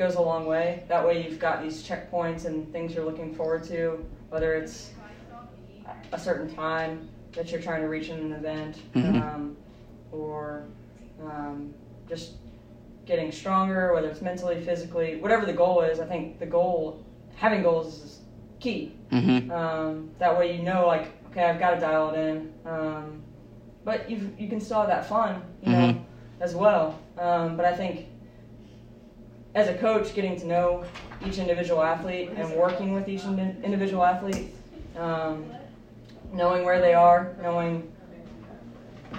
goes 0.00 0.14
a 0.14 0.20
long 0.20 0.46
way. 0.46 0.82
That 0.88 1.06
way 1.06 1.22
you've 1.22 1.38
got 1.38 1.62
these 1.62 1.86
checkpoints 1.86 2.46
and 2.46 2.72
things 2.72 2.94
you're 2.94 3.04
looking 3.04 3.34
forward 3.34 3.64
to, 3.64 4.02
whether 4.30 4.54
it's 4.54 4.92
a 6.12 6.18
certain 6.18 6.52
time 6.54 7.06
that 7.32 7.52
you're 7.52 7.60
trying 7.60 7.82
to 7.82 7.88
reach 7.88 8.08
in 8.08 8.18
an 8.18 8.32
event, 8.32 8.78
Mhm. 8.94 9.20
um, 9.22 9.56
or 10.10 10.64
um, 11.22 11.74
just 12.08 12.36
getting 13.04 13.30
stronger, 13.30 13.92
whether 13.92 14.08
it's 14.08 14.22
mentally, 14.22 14.58
physically, 14.64 15.16
whatever 15.20 15.44
the 15.44 15.52
goal 15.52 15.82
is. 15.82 16.00
I 16.00 16.06
think 16.06 16.38
the 16.38 16.46
goal, 16.46 17.04
having 17.36 17.62
goals 17.62 18.02
is 18.02 18.20
key. 18.58 18.94
Mm-hmm. 19.12 19.50
Um, 19.50 20.10
that 20.18 20.36
way 20.38 20.56
you 20.56 20.62
know, 20.62 20.86
like, 20.86 21.08
okay, 21.30 21.44
I've 21.44 21.60
got 21.60 21.74
to 21.74 21.80
dial 21.80 22.10
it 22.14 22.18
in. 22.18 22.52
Um, 22.64 23.22
but 23.84 24.10
you 24.10 24.32
you 24.38 24.48
can 24.48 24.60
still 24.60 24.78
have 24.80 24.88
that 24.88 25.04
fun, 25.06 25.42
you 25.62 25.72
know, 25.72 25.78
Mhm. 25.88 26.00
as 26.40 26.54
well. 26.56 26.98
Um, 27.18 27.56
but 27.58 27.66
I 27.66 27.74
think 27.76 28.06
as 29.54 29.68
a 29.68 29.74
coach, 29.74 30.14
getting 30.14 30.38
to 30.40 30.46
know 30.46 30.84
each 31.26 31.38
individual 31.38 31.82
athlete 31.82 32.30
and 32.36 32.54
working 32.54 32.92
with 32.92 33.08
each 33.08 33.24
indi- 33.24 33.56
individual 33.64 34.04
athlete, 34.04 34.54
um, 34.96 35.44
knowing 36.32 36.64
where 36.64 36.80
they 36.80 36.94
are, 36.94 37.36
knowing 37.42 37.92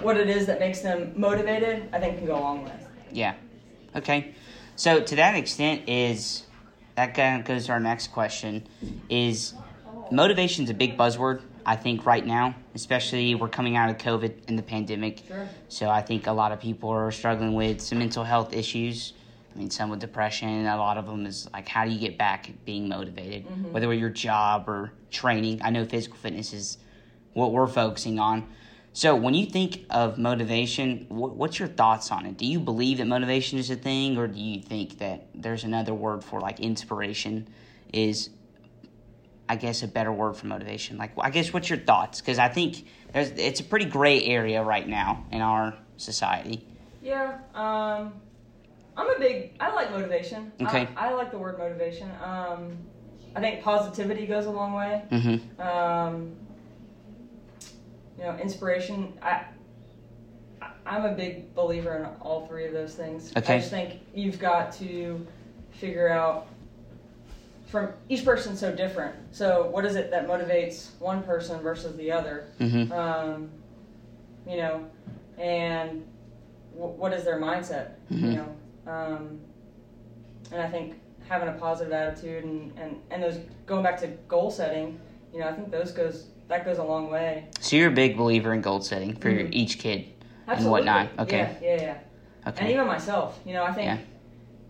what 0.00 0.16
it 0.16 0.28
is 0.28 0.46
that 0.46 0.58
makes 0.58 0.80
them 0.80 1.12
motivated, 1.16 1.88
I 1.92 2.00
think 2.00 2.18
can 2.18 2.26
go 2.26 2.38
a 2.38 2.40
long 2.40 2.64
way. 2.64 2.72
Yeah. 3.12 3.34
Okay. 3.94 4.34
So 4.76 5.00
to 5.00 5.16
that 5.16 5.36
extent, 5.36 5.88
is 5.88 6.46
that 6.96 7.14
kind 7.14 7.40
of 7.40 7.46
goes 7.46 7.66
to 7.66 7.72
our 7.72 7.80
next 7.80 8.08
question? 8.08 8.66
Is 9.10 9.54
motivation's 10.10 10.70
a 10.70 10.74
big 10.74 10.96
buzzword? 10.96 11.42
I 11.64 11.76
think 11.76 12.06
right 12.06 12.26
now, 12.26 12.56
especially 12.74 13.34
we're 13.34 13.48
coming 13.48 13.76
out 13.76 13.90
of 13.90 13.98
COVID 13.98 14.48
and 14.48 14.58
the 14.58 14.62
pandemic. 14.62 15.22
Sure. 15.28 15.48
So 15.68 15.88
I 15.88 16.02
think 16.02 16.26
a 16.26 16.32
lot 16.32 16.52
of 16.52 16.58
people 16.58 16.90
are 16.90 17.10
struggling 17.12 17.54
with 17.54 17.80
some 17.80 17.98
mental 17.98 18.24
health 18.24 18.52
issues. 18.52 19.12
I 19.54 19.58
mean, 19.58 19.70
some 19.70 19.90
with 19.90 20.00
depression. 20.00 20.66
A 20.66 20.76
lot 20.76 20.96
of 20.98 21.06
them 21.06 21.26
is 21.26 21.48
like, 21.52 21.68
how 21.68 21.84
do 21.84 21.90
you 21.90 21.98
get 21.98 22.16
back 22.16 22.50
being 22.64 22.88
motivated, 22.88 23.44
whether 23.70 23.88
with 23.88 23.98
your 23.98 24.10
job 24.10 24.68
or 24.68 24.92
training? 25.10 25.60
I 25.62 25.70
know 25.70 25.84
physical 25.84 26.16
fitness 26.16 26.52
is 26.52 26.78
what 27.34 27.52
we're 27.52 27.66
focusing 27.66 28.18
on. 28.18 28.48
So 28.94 29.16
when 29.16 29.34
you 29.34 29.46
think 29.46 29.86
of 29.88 30.18
motivation, 30.18 31.06
wh- 31.08 31.36
what's 31.36 31.58
your 31.58 31.68
thoughts 31.68 32.10
on 32.10 32.26
it? 32.26 32.36
Do 32.36 32.46
you 32.46 32.60
believe 32.60 32.98
that 32.98 33.06
motivation 33.06 33.58
is 33.58 33.70
a 33.70 33.76
thing, 33.76 34.18
or 34.18 34.26
do 34.26 34.38
you 34.38 34.60
think 34.60 34.98
that 34.98 35.28
there's 35.34 35.64
another 35.64 35.94
word 35.94 36.22
for 36.22 36.40
like 36.40 36.60
inspiration? 36.60 37.48
Is 37.92 38.30
I 39.48 39.56
guess 39.56 39.82
a 39.82 39.88
better 39.88 40.12
word 40.12 40.36
for 40.36 40.46
motivation. 40.46 40.96
Like, 40.96 41.12
I 41.18 41.28
guess 41.28 41.52
what's 41.52 41.68
your 41.68 41.78
thoughts? 41.78 42.20
Because 42.20 42.38
I 42.38 42.48
think 42.48 42.86
there's 43.12 43.30
it's 43.32 43.60
a 43.60 43.64
pretty 43.64 43.84
gray 43.84 44.24
area 44.24 44.62
right 44.62 44.88
now 44.88 45.26
in 45.30 45.42
our 45.42 45.76
society. 45.98 46.66
Yeah, 47.02 47.38
um, 47.54 48.14
I'm 48.96 49.08
a 49.08 49.18
big. 49.18 49.54
I 49.60 49.72
like 49.74 49.90
motivation. 49.90 50.52
Okay. 50.60 50.88
I, 50.96 51.08
I 51.08 51.12
like 51.12 51.30
the 51.30 51.38
word 51.38 51.58
motivation. 51.58 52.10
Um, 52.22 52.76
I 53.34 53.40
think 53.40 53.62
positivity 53.62 54.26
goes 54.26 54.46
a 54.46 54.50
long 54.50 54.74
way. 54.74 55.02
Mm-hmm. 55.10 55.60
Um, 55.60 56.32
you 58.18 58.24
know, 58.24 58.36
inspiration. 58.36 59.14
I, 59.22 59.44
I'm 60.84 61.04
a 61.04 61.12
big 61.12 61.54
believer 61.54 61.96
in 61.96 62.04
all 62.20 62.46
three 62.46 62.66
of 62.66 62.72
those 62.72 62.94
things. 62.94 63.32
Okay. 63.36 63.54
I 63.54 63.58
just 63.58 63.70
think 63.70 64.00
you've 64.14 64.38
got 64.38 64.72
to 64.74 65.26
figure 65.72 66.08
out. 66.08 66.48
From 67.66 67.88
each 68.10 68.22
person's 68.22 68.60
so 68.60 68.70
different. 68.70 69.14
So, 69.30 69.66
what 69.68 69.86
is 69.86 69.96
it 69.96 70.10
that 70.10 70.28
motivates 70.28 70.90
one 70.98 71.22
person 71.22 71.58
versus 71.62 71.96
the 71.96 72.12
other? 72.12 72.48
Mm-hmm. 72.60 72.92
um, 72.92 73.48
you 74.46 74.58
know, 74.58 74.84
and 75.38 76.04
w- 76.74 76.92
what 76.98 77.14
is 77.14 77.24
their 77.24 77.40
mindset, 77.40 77.92
Mm-hmm. 78.12 78.26
you 78.26 78.36
know, 78.36 78.56
um, 78.86 79.40
and 80.50 80.60
I 80.60 80.68
think 80.68 80.94
having 81.28 81.48
a 81.48 81.52
positive 81.52 81.92
attitude 81.92 82.44
and, 82.44 82.76
and, 82.78 83.00
and 83.10 83.22
those 83.22 83.38
going 83.66 83.82
back 83.82 83.98
to 84.00 84.08
goal 84.28 84.50
setting, 84.50 85.00
you 85.32 85.40
know, 85.40 85.48
I 85.48 85.52
think 85.52 85.70
those 85.70 85.92
goes 85.92 86.28
that 86.48 86.64
goes 86.64 86.78
a 86.78 86.84
long 86.84 87.10
way. 87.10 87.46
So 87.60 87.76
you're 87.76 87.88
a 87.88 87.92
big 87.92 88.16
believer 88.16 88.52
in 88.52 88.60
goal 88.60 88.80
setting 88.82 89.14
for 89.16 89.30
Mhm. 89.30 89.48
each 89.52 89.78
kid 89.78 90.06
and 90.46 90.68
whatnot. 90.70 91.08
Okay. 91.18 91.56
Yeah, 91.62 91.74
yeah, 91.76 91.82
yeah. 91.82 92.52
And 92.58 92.68
even 92.68 92.86
myself, 92.86 93.40
you 93.46 93.54
know, 93.54 93.62
I 93.64 93.72
think 93.72 93.86
Yeah. 93.86 93.98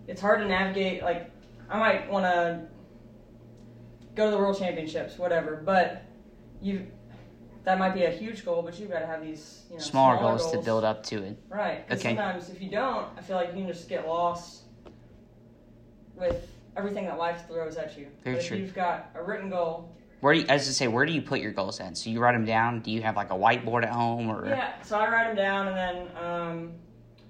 it's 0.07 0.21
hard 0.21 0.41
to 0.41 0.47
navigate. 0.47 1.03
Like, 1.03 1.31
I 1.69 1.79
might 1.79 2.11
want 2.11 2.25
to 2.27 2.61
go 4.15 4.27
to 4.27 4.31
the 4.31 4.37
World 4.39 4.59
Championships, 4.59 5.19
whatever, 5.19 5.63
but 5.65 6.03
you 6.61 6.87
that 7.65 7.79
might 7.79 7.95
be 7.95 8.05
a 8.05 8.11
huge 8.11 8.45
goal, 8.45 8.63
but 8.63 8.79
you've 8.79 8.91
got 8.91 9.01
to 9.01 9.07
have 9.07 9.23
these 9.23 9.65
you 9.71 9.77
know 9.77 9.83
Smaller 9.83 10.19
goals, 10.19 10.51
to 10.53 10.59
build 10.59 10.85
up 10.85 11.03
to 11.05 11.23
it. 11.23 11.37
Right. 11.49 11.87
'cause 11.89 11.99
Okay. 12.01 12.11
sometimes 12.11 12.51
if 12.51 12.61
you 12.61 12.71
don't, 12.71 13.07
I 13.17 13.23
feel 13.23 13.37
like 13.37 13.49
you 13.49 13.55
can 13.65 13.69
just 13.69 13.89
get 13.89 14.07
lost 14.07 14.63
with 16.17 16.49
everything 16.77 17.07
that 17.07 17.19
life 17.19 17.47
throws 17.49 17.77
at 17.77 17.97
you. 17.99 18.09
Very 18.25 18.37
but 18.37 18.45
true. 18.45 18.57
If 18.57 18.63
you've 18.63 18.75
got 18.75 19.11
a 19.15 19.23
written 19.23 19.51
goal, 19.51 19.95
Where 20.21 20.35
do 20.35 20.41
you, 20.41 20.47
as 20.49 20.69
I 20.69 20.73
say, 20.73 20.87
where 20.89 21.05
do 21.05 21.13
you 21.13 21.21
put 21.23 21.41
your 21.41 21.51
goals 21.53 21.81
at? 21.81 21.97
So 21.97 22.09
you 22.09 22.21
write 22.21 22.33
them 22.33 22.45
down. 22.45 22.81
Do 22.81 22.91
you 22.93 23.03
have 23.03 23.17
like 23.17 23.31
a 23.31 23.35
whiteboard 23.35 23.83
at 23.83 23.89
home 23.91 24.29
or? 24.31 24.47
yeah. 24.47 24.81
So 24.83 24.99
I 24.99 25.11
write 25.11 25.27
them 25.27 25.37
down, 25.37 25.67
and 25.69 25.77
then 25.77 26.17
um, 26.25 26.73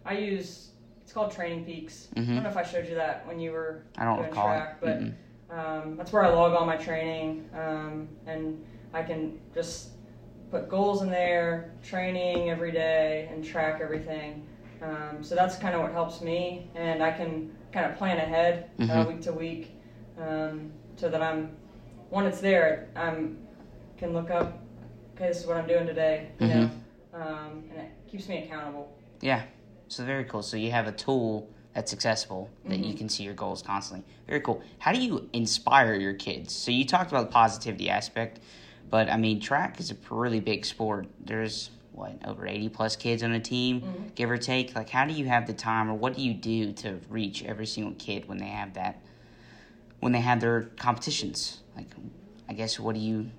I 0.04 0.12
use 0.18 0.70
it's 1.02 1.12
called 1.12 1.32
Training 1.32 1.64
Peaks. 1.64 2.08
I 2.16 2.20
Mhm. 2.20 2.26
don't 2.34 2.42
know 2.44 2.48
if 2.50 2.56
I 2.56 2.62
showed 2.62 2.86
you 2.86 2.94
that 2.96 3.26
when 3.26 3.40
you 3.40 3.52
were 3.52 3.82
I 3.96 4.04
don't 4.04 4.16
doing 4.16 4.28
recall 4.28 4.46
track, 4.48 4.78
it. 4.82 5.14
but 5.48 5.56
um, 5.58 5.96
that's 5.96 6.12
where 6.12 6.22
I 6.24 6.28
log 6.30 6.52
all 6.52 6.64
my 6.66 6.76
training, 6.76 7.48
um, 7.54 8.08
and 8.26 8.62
I 8.94 9.02
can 9.02 9.40
just 9.54 9.90
put 10.52 10.68
goals 10.68 11.00
in 11.00 11.10
there, 11.10 11.72
training 11.82 12.50
every 12.50 12.70
day, 12.70 13.28
and 13.32 13.42
track 13.42 13.80
everything. 13.80 14.46
Um, 14.82 15.22
so 15.24 15.34
that's 15.34 15.56
kind 15.56 15.74
of 15.74 15.80
what 15.80 15.92
helps 15.92 16.20
me, 16.20 16.68
and 16.74 17.02
I 17.02 17.10
can 17.10 17.50
kind 17.72 17.90
of 17.90 17.96
plan 17.96 18.18
ahead 18.18 18.68
uh, 18.78 18.82
Mhm. 18.84 19.08
week 19.08 19.20
to 19.22 19.32
week, 19.32 19.76
um, 20.18 20.70
so 20.96 21.08
that 21.08 21.22
I'm 21.22 21.56
when 22.10 22.26
it's 22.26 22.40
there, 22.40 22.88
I'm 22.94 23.38
can 23.96 24.12
look 24.12 24.30
up. 24.30 24.58
Okay, 25.14 25.28
this 25.28 25.40
is 25.40 25.46
what 25.46 25.56
I'm 25.56 25.66
doing 25.66 25.86
today. 25.86 26.28
You 26.38 26.48
know, 26.48 26.70
um, 27.14 27.64
and 27.70 27.78
it 27.78 27.90
keeps 28.06 28.28
me 28.28 28.44
accountable. 28.44 28.92
Yeah. 29.22 29.42
So 29.88 30.04
very 30.04 30.24
cool. 30.24 30.42
So 30.42 30.56
you 30.58 30.70
have 30.72 30.86
a 30.86 30.92
tool 30.92 31.48
that's 31.72 31.92
accessible 31.94 32.50
that 32.66 32.78
you 32.78 32.92
Mhm. 32.92 32.98
can 32.98 33.08
see 33.08 33.22
your 33.22 33.34
goals 33.34 33.62
constantly. 33.62 34.04
Very 34.26 34.40
cool. 34.40 34.60
How 34.80 34.92
do 34.92 35.00
you 35.00 35.30
inspire 35.32 35.94
your 35.94 36.14
kids? 36.14 36.52
So 36.54 36.70
you 36.70 36.84
talked 36.84 37.10
about 37.10 37.26
the 37.28 37.32
positivity 37.32 37.88
aspect, 37.88 38.40
but 38.92 39.08
I 39.08 39.16
mean, 39.16 39.40
track 39.40 39.80
is 39.80 39.90
a 39.90 39.96
really 40.10 40.38
big 40.38 40.66
sport. 40.66 41.06
There's 41.18 41.70
what 41.92 42.12
over 42.26 42.46
80 42.46 42.68
plus 42.68 42.94
kids 42.94 43.22
on 43.22 43.32
a 43.32 43.40
team, 43.40 43.80
Mhm. 43.80 44.14
give 44.14 44.30
or 44.30 44.36
take. 44.36 44.76
Like, 44.76 44.90
how 44.90 45.06
do 45.06 45.14
you 45.14 45.24
have 45.26 45.46
the 45.46 45.54
time, 45.54 45.90
or 45.90 45.94
what 45.94 46.14
do 46.14 46.22
you 46.22 46.34
do 46.34 46.72
to 46.74 47.00
reach 47.08 47.42
every 47.42 47.64
single 47.66 47.94
kid 47.98 48.28
when 48.28 48.36
they 48.36 48.48
have 48.48 48.74
that, 48.74 49.00
when 50.00 50.12
they 50.12 50.20
have 50.20 50.40
their 50.40 50.62
competitions? 50.76 51.60
Like, 51.74 51.86
I 52.50 52.52
guess 52.52 52.78
what 52.78 52.94
do 52.94 53.00
you, 53.00 53.30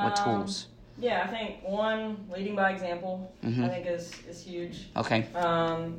what 0.00 0.18
Um, 0.18 0.24
tools? 0.24 0.66
Yeah, 0.98 1.24
I 1.26 1.28
think 1.28 1.62
one 1.62 2.26
leading 2.30 2.54
by 2.54 2.70
example. 2.70 3.32
Mhm. 3.42 3.64
I 3.64 3.68
think 3.70 3.86
is 3.86 4.12
is 4.28 4.42
huge. 4.44 4.90
Okay. 4.96 5.24
Um, 5.34 5.98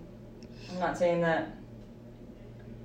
I'm 0.69 0.79
not 0.79 0.95
saying 0.95 1.21
that 1.21 1.49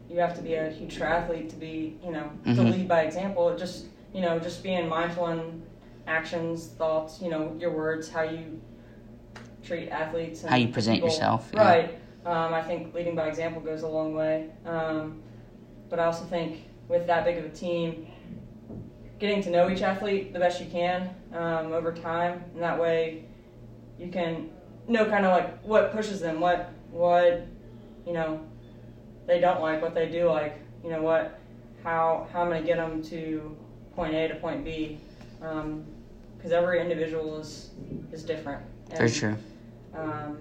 you 0.09 0.19
have 0.19 0.35
to 0.35 0.41
be 0.43 0.55
a 0.55 0.71
huge 0.71 0.97
triathlete 0.99 1.51
to 1.51 1.57
be, 1.57 1.99
you 2.03 2.11
know, 2.11 2.31
to 2.45 2.51
Mhm. 2.51 2.71
lead 2.73 2.89
by 2.89 3.03
example. 3.03 3.55
Just, 3.57 3.87
you 4.15 4.23
know, 4.23 4.39
just 4.39 4.63
being 4.63 4.89
mindful 4.89 5.29
in 5.29 5.63
actions, 6.11 6.67
thoughts, 6.67 7.23
you 7.23 7.31
know, 7.31 7.57
your 7.59 7.71
words, 7.71 8.09
how 8.11 8.23
you 8.23 8.61
treat 9.63 9.89
athletes, 9.89 10.43
and 10.43 10.51
How 10.51 10.57
you 10.57 10.69
present 10.69 10.97
people. 10.97 11.09
yourself, 11.09 11.51
yeah. 11.55 11.63
Right. 11.63 11.99
Um, 12.27 12.53
I 12.53 12.63
think 12.63 12.95
leading 12.95 13.15
by 13.15 13.29
example 13.29 13.63
goes 13.63 13.83
a 13.83 13.89
long 13.89 14.15
way. 14.15 14.51
Um, 14.67 15.23
but 15.89 15.99
I 15.99 16.05
also 16.05 16.25
think 16.25 16.65
with 16.89 17.07
that 17.07 17.25
big 17.25 17.39
of 17.39 17.45
a 17.45 17.49
team, 17.49 18.07
getting 19.19 19.43
to 19.43 19.51
know 19.51 19.71
each 19.71 19.83
athlete 19.83 20.33
the 20.33 20.39
best 20.39 20.61
you 20.61 20.67
can 20.67 21.11
um, 21.33 21.73
over 21.73 21.93
time, 21.93 22.45
and 22.55 22.63
that 22.63 22.79
way 22.79 23.25
you 23.99 24.09
can 24.09 24.51
know 24.89 25.05
kind 25.05 25.25
of 25.25 25.33
like 25.33 25.63
what 25.63 25.93
pushes 25.93 26.21
them, 26.21 26.41
what 26.41 26.73
what 26.91 27.47
you 28.07 28.13
know 28.13 28.41
they 29.27 29.41
don't 29.41 29.61
like, 29.61 29.81
what 29.81 29.95
they 29.95 30.09
do 30.09 30.29
like, 30.29 30.59
you 30.83 30.91
know 30.91 31.03
what 31.03 31.39
how 31.85 32.27
how 32.33 32.43
I'm 32.43 32.49
going 32.49 32.61
to 32.61 32.67
get 32.67 32.77
them 32.77 33.03
to 33.05 33.57
point 33.95 34.15
A 34.15 34.29
to 34.29 34.35
point 34.37 34.65
B, 34.65 34.99
because 36.41 36.53
every 36.53 36.81
individual 36.81 37.39
is 37.39 37.71
is 38.13 38.23
different. 38.25 38.63
Very 38.91 39.11
true. 39.11 39.37
Um, 39.95 40.39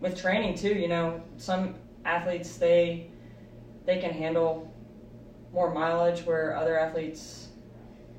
with 0.00 0.20
training 0.20 0.56
too, 0.56 0.74
you 0.74 0.88
know, 0.88 1.22
some 1.36 1.76
athletes 2.04 2.56
they 2.56 3.10
they 3.84 4.00
can 4.00 4.10
handle 4.10 4.72
more 5.52 5.72
mileage 5.72 6.26
where 6.26 6.56
other 6.56 6.78
athletes 6.78 7.48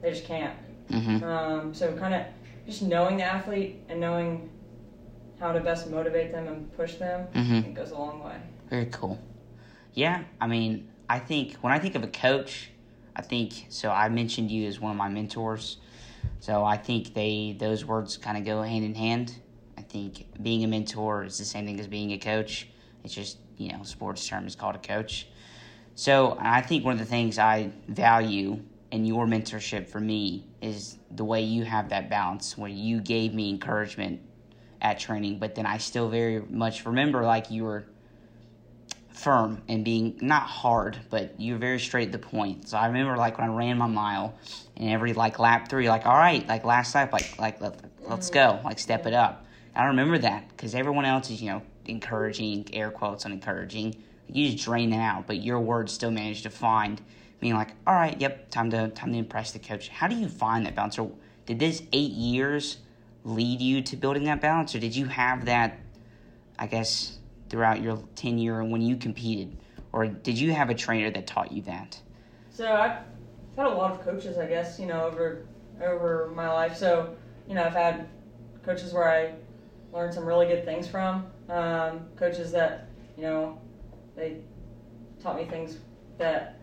they 0.02 0.12
just 0.12 0.26
can't. 0.26 0.56
hmm 0.90 1.22
Um, 1.24 1.74
so 1.74 1.94
kind 1.98 2.14
of 2.14 2.22
just 2.66 2.82
knowing 2.82 3.18
the 3.18 3.24
athlete 3.24 3.82
and 3.90 4.00
knowing 4.00 4.50
how 5.40 5.52
to 5.52 5.60
best 5.60 5.90
motivate 5.90 6.32
them 6.32 6.48
and 6.48 6.76
push 6.76 6.96
them, 6.96 7.28
I 7.36 7.40
Mhm. 7.40 7.62
think 7.64 7.76
goes 7.76 7.92
a 7.92 7.98
long 7.98 8.24
way. 8.24 8.38
Very 8.70 8.86
cool. 8.88 9.20
Yeah, 9.94 10.24
I 10.40 10.48
mean, 10.48 10.90
I 11.10 11.20
think 11.20 11.56
when 11.58 11.74
I 11.74 11.80
think 11.80 11.96
of 11.96 12.04
a 12.04 12.08
coach, 12.08 12.72
I 13.16 13.22
think 13.22 13.66
so. 13.70 13.92
I 13.92 14.10
mentioned 14.10 14.52
you 14.52 14.68
as 14.68 14.80
one 14.80 14.92
of 14.92 14.98
my 14.98 15.10
mentors, 15.10 15.78
so 16.40 16.64
I 16.64 16.78
think 16.78 17.14
they 17.14 17.56
those 17.60 17.86
words 17.86 18.18
kind 18.18 18.38
of 18.38 18.46
go 18.46 18.62
hand 18.62 18.86
in 18.86 18.96
hand. 18.96 19.36
I 19.78 19.82
think 19.82 20.26
being 20.42 20.64
a 20.64 20.68
mentor 20.68 21.24
is 21.24 21.38
the 21.38 21.46
same 21.46 21.66
thing 21.66 21.80
as 21.80 21.88
being 21.88 22.12
a 22.12 22.18
coach. 22.18 22.68
It's 23.04 23.14
just 23.14 23.38
you 23.58 23.72
know, 23.72 23.84
sports 23.84 24.28
term 24.28 24.46
is 24.48 24.56
called 24.56 24.76
a 24.76 24.80
coach. 24.80 25.28
So 25.96 26.38
I 26.40 26.62
think 26.62 26.86
one 26.86 26.94
of 26.94 27.00
the 27.00 27.06
things 27.06 27.40
I 27.40 27.72
value 27.88 28.60
in 28.92 29.06
your 29.06 29.26
mentorship 29.26 29.88
for 29.88 30.00
me 30.00 30.46
is 30.62 30.98
the 31.12 31.26
way 31.26 31.42
you 31.42 31.64
have 31.66 31.90
that 31.90 32.10
balance, 32.10 32.58
where 32.58 32.70
you 32.70 33.02
gave 33.02 33.34
me 33.34 33.50
encouragement 33.50 34.22
at 34.82 35.00
training, 35.00 35.40
but 35.40 35.56
then 35.56 35.66
I 35.66 35.80
still 35.80 36.08
very 36.08 36.42
much 36.42 36.86
remember 36.86 37.24
like 37.24 37.50
you 37.50 37.64
were 37.64 37.86
firm 39.18 39.62
and 39.68 39.84
being 39.84 40.18
not 40.22 40.44
hard, 40.44 40.98
but 41.10 41.40
you're 41.40 41.58
very 41.58 41.80
straight 41.80 42.12
to 42.12 42.18
the 42.18 42.20
point. 42.20 42.70
So 42.70 42.78
I 42.78 42.88
remember 42.88 43.18
like 43.18 43.38
when 43.38 43.50
I 43.50 43.54
ran 43.54 43.78
my 43.78 43.88
mile 43.88 44.36
and 44.76 44.90
every 44.90 45.14
like 45.14 45.40
lap 45.40 45.70
three, 45.70 45.90
like, 45.90 46.06
all 46.06 46.18
right, 46.18 46.48
like 46.48 46.64
last 46.64 46.94
lap, 46.96 47.12
like 47.14 47.38
like 47.40 47.60
let, 47.62 47.80
let's 48.02 48.30
go, 48.30 48.60
like 48.64 48.80
step 48.80 49.06
it 49.06 49.14
up. 49.14 49.46
I 49.76 49.86
remember 49.86 50.18
that 50.20 50.50
because 50.50 50.74
everyone 50.74 51.06
else 51.06 51.30
is 51.30 51.42
you 51.42 51.50
know 51.50 51.62
encouraging, 51.86 52.68
air 52.74 52.92
quotes 52.92 53.26
on 53.26 53.32
encouraging. 53.32 53.96
You 54.28 54.52
just 54.52 54.64
drain 54.64 54.90
that 54.92 55.00
out, 55.00 55.28
but 55.28 55.38
your 55.38 55.60
words 55.60 55.94
still 55.94 56.12
manage 56.12 56.44
to 56.44 56.50
find 56.50 57.02
being 57.40 57.54
like, 57.54 57.70
all 57.86 57.94
right, 57.94 58.20
yep, 58.20 58.50
time 58.50 58.70
to 58.72 58.90
time 58.90 59.12
to 59.14 59.18
impress 59.18 59.52
the 59.52 59.60
coach. 59.60 59.90
How 59.90 60.08
do 60.08 60.16
you 60.16 60.28
find 60.28 60.66
that 60.66 60.76
balance? 60.76 60.98
Or 60.98 61.12
did 61.46 61.60
this 61.60 61.84
eight 61.94 62.12
years 62.12 62.78
lead 63.24 63.62
you 63.62 63.82
to 63.82 63.96
building 63.96 64.26
that 64.26 64.42
balance, 64.42 64.76
or 64.76 64.80
did 64.80 64.96
you 64.96 65.06
have 65.06 65.46
that? 65.46 65.80
I 66.60 66.66
guess 66.66 67.20
throughout 67.50 67.82
your 67.82 67.98
tenure 68.16 68.60
and 68.62 68.72
when 68.72 68.82
you 68.82 68.98
competed, 68.98 69.58
or 69.94 70.08
did 70.08 70.38
you 70.40 70.54
have 70.54 70.70
a 70.70 70.76
trainer 70.76 71.10
that 71.12 71.28
taught 71.28 71.52
you 71.52 71.62
that? 71.64 72.00
So 72.50 72.72
I've 72.74 72.98
had 73.56 73.66
a 73.66 73.70
lot 73.70 73.92
of 73.92 74.02
coaches, 74.02 74.38
I 74.38 74.46
guess, 74.46 74.80
you 74.80 74.86
know, 74.86 75.04
over 75.06 75.46
over 75.82 76.32
my 76.36 76.52
life. 76.52 76.76
So 76.76 77.16
you 77.48 77.56
know, 77.56 77.64
I've 77.64 77.74
had 77.74 78.08
coaches 78.64 78.94
where 78.94 79.10
I 79.10 79.34
learned 79.96 80.14
some 80.14 80.26
really 80.26 80.48
good 80.48 80.66
things 80.66 80.88
from. 80.88 81.28
Um, 81.50 82.08
coaches 82.16 82.52
that 82.52 82.88
you 83.16 83.24
know 83.24 83.60
they 84.16 84.38
taught 85.22 85.38
me 85.38 85.46
things 85.46 85.78
that 86.18 86.60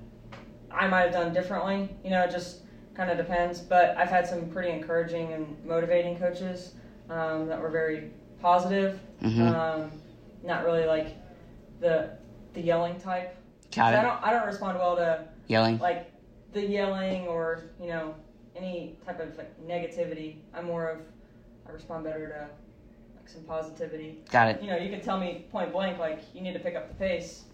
I 0.71 0.87
might 0.89 1.03
have 1.03 1.13
done 1.13 1.33
differently. 1.33 1.89
You 2.03 2.11
know, 2.11 2.23
it 2.23 2.31
just 2.31 2.61
kind 2.95 3.11
of 3.11 3.17
depends. 3.17 3.61
But 3.61 3.97
I've 3.97 4.11
had 4.11 4.27
some 4.27 4.49
pretty 4.51 4.71
encouraging 4.71 5.33
and 5.33 5.65
motivating 5.65 6.19
coaches 6.19 6.75
um, 7.09 7.47
that 7.49 7.61
were 7.61 7.71
very 7.71 8.11
positive. 8.41 9.01
Mhm. 9.23 9.49
Um, 9.55 9.93
not 10.45 10.65
really 10.65 10.85
like 10.85 11.17
the 11.81 12.11
the 12.53 12.61
yelling 12.61 13.01
type. 13.01 13.37
Got 13.75 13.95
it. 13.95 13.99
I 13.99 14.03
don't 14.03 14.23
I 14.23 14.31
don't 14.31 14.47
respond 14.47 14.79
well 14.79 14.97
to 14.97 15.27
Yelling. 15.47 15.79
like 15.79 16.13
the 16.53 16.65
yelling 16.65 17.27
or 17.27 17.65
you 17.81 17.89
know 17.89 18.15
any 18.55 18.97
type 19.05 19.21
of 19.21 19.37
like, 19.37 19.67
negativity. 19.67 20.37
I'm 20.55 20.67
more 20.67 20.89
of 20.89 21.01
I 21.67 21.73
respond 21.73 22.05
better 22.05 22.29
to 22.29 22.49
like 23.17 23.29
some 23.29 23.43
positivity. 23.43 24.21
Got 24.31 24.49
it. 24.49 24.63
You 24.63 24.69
know, 24.69 24.77
you 24.77 24.91
can 24.91 25.01
tell 25.01 25.19
me 25.19 25.47
point 25.51 25.73
blank 25.73 25.99
like 25.99 26.21
you 26.35 26.41
need 26.41 26.53
to 26.53 26.61
pick 26.61 26.77
up 26.77 26.89
the 26.89 26.95
pace. 26.95 27.45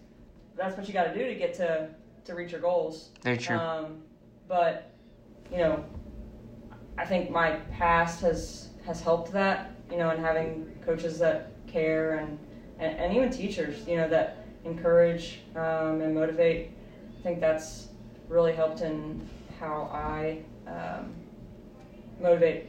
That's 0.55 0.77
what 0.77 0.87
you 0.87 0.93
got 0.93 1.05
to 1.05 1.13
do 1.13 1.25
to 1.25 1.35
get 1.35 1.53
to 1.55 1.89
to 2.25 2.35
reach 2.35 2.51
your 2.51 2.61
goals. 2.61 3.09
Very 3.23 3.37
true. 3.37 3.57
Um, 3.57 4.01
but 4.47 4.91
you 5.49 5.57
know, 5.57 5.83
I 6.97 7.05
think 7.05 7.31
my 7.31 7.51
past 7.71 8.21
has 8.21 8.69
has 8.85 9.01
helped 9.01 9.31
that. 9.31 9.71
You 9.89 9.97
know, 9.97 10.09
and 10.09 10.23
having 10.23 10.71
coaches 10.85 11.19
that 11.19 11.51
care 11.67 12.15
and 12.15 12.39
and, 12.81 12.97
and 12.97 13.13
even 13.15 13.29
teachers, 13.29 13.87
you 13.87 13.95
know, 13.95 14.09
that 14.09 14.43
encourage 14.65 15.39
um, 15.55 16.01
and 16.01 16.13
motivate. 16.13 16.71
I 17.19 17.23
think 17.23 17.39
that's 17.39 17.87
really 18.27 18.53
helped 18.53 18.81
in 18.81 19.25
how 19.59 19.89
I 19.93 20.39
um, 20.67 21.13
motivate 22.19 22.65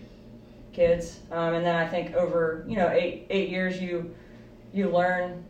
kids. 0.72 1.20
Um, 1.30 1.54
and 1.54 1.66
then 1.66 1.74
I 1.74 1.88
think 1.88 2.14
over 2.14 2.64
you 2.68 2.76
know 2.76 2.88
eight 2.90 3.26
eight 3.30 3.48
years, 3.48 3.80
you 3.80 4.14
you 4.72 4.90
learn 4.90 5.44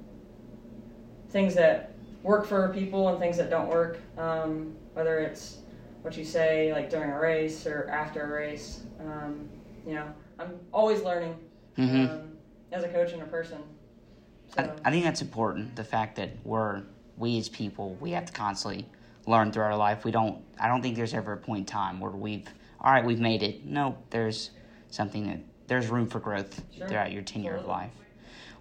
things 1.31 1.55
that 1.57 1.93
work 2.23 2.47
for 2.47 2.69
people 2.69 3.09
and 3.09 3.19
things 3.19 3.37
that 3.37 3.51
don't 3.51 3.69
work. 3.69 3.99
Um, 4.17 4.75
whether 4.95 5.19
it's 5.19 5.59
what 6.03 6.17
you 6.17 6.25
say 6.25 6.73
like 6.73 6.91
during 6.91 7.11
a 7.11 7.19
race 7.19 7.67
or 7.67 7.89
after 7.89 8.23
a 8.23 8.29
race. 8.41 8.83
Um, 9.01 9.49
you 9.87 9.95
know, 9.95 10.07
I'm 10.39 10.61
always 10.73 11.03
learning 11.03 11.37
Mhm. 11.77 12.11
um, 12.11 12.33
as 12.71 12.85
a 12.85 12.89
coach 12.89 13.13
and 13.13 13.23
a 13.23 13.27
person. 13.27 13.59
I, 14.59 14.71
I 14.85 14.91
think 14.91 15.05
that's 15.05 15.23
important. 15.23 15.77
The 15.77 15.85
fact 15.85 16.17
that 16.17 16.31
we're 16.45 16.83
we 17.17 17.39
as 17.39 17.49
people 17.49 17.97
we 18.01 18.11
have 18.13 18.27
to 18.27 18.33
constantly 18.33 18.87
learn 19.27 19.53
through 19.53 19.63
our 19.65 19.77
life. 19.77 20.05
We 20.05 20.11
don't. 20.11 20.43
I 20.59 20.69
don't 20.69 20.83
think 20.83 20.97
there's 20.97 21.15
ever 21.15 21.33
a 21.33 21.37
point 21.37 21.61
in 21.61 21.67
time 21.67 22.01
where 22.01 22.11
we've 22.11 22.49
all 22.81 22.93
right. 22.93 23.05
We've 23.05 23.21
made 23.21 23.43
it. 23.43 23.65
No, 23.65 23.99
there's 24.11 24.51
something 24.91 25.27
that 25.29 25.41
there's 25.69 25.89
room 25.89 26.07
for 26.09 26.21
growth 26.21 26.63
Sure. 26.77 26.89
throughout 26.89 27.13
your 27.13 27.23
tenure 27.23 27.57
of 27.57 27.67
life. 27.67 27.93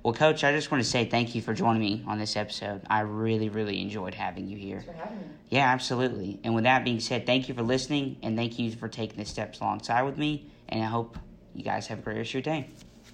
Well, 0.04 0.14
Coach, 0.14 0.44
I 0.44 0.52
just 0.52 0.72
want 0.72 0.84
to 0.84 0.90
say 0.90 1.06
thank 1.06 1.36
you 1.36 1.42
for 1.42 1.54
joining 1.54 1.82
me 1.82 2.04
on 2.08 2.18
this 2.18 2.36
episode. 2.36 2.82
I 2.90 3.02
really, 3.02 3.50
really 3.50 3.80
enjoyed 3.82 4.16
having 4.16 4.48
you 4.48 4.58
here. 4.58 4.80
thanks 4.80 4.92
for 4.92 5.06
having 5.06 5.20
me. 5.20 5.26
Yeah, 5.50 5.72
absolutely. 5.72 6.40
And 6.44 6.56
with 6.56 6.64
that 6.64 6.84
being 6.84 7.00
said, 7.00 7.28
thank 7.28 7.48
you 7.48 7.54
for 7.54 7.62
listening 7.62 8.18
and 8.24 8.36
thank 8.36 8.58
you 8.58 8.72
for 8.72 8.88
taking 8.88 9.18
the 9.18 9.26
steps 9.26 9.60
alongside 9.60 10.02
with 10.04 10.18
me. 10.18 10.48
And 10.70 10.82
I 10.82 10.88
hope 10.88 11.20
you 11.54 11.64
guys 11.64 11.86
have 11.88 12.00
a 12.00 12.02
great 12.02 12.18
rest 12.18 12.30
of 12.30 12.34
your 12.36 12.42
day. 12.42 12.70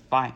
Bye. 0.10 0.34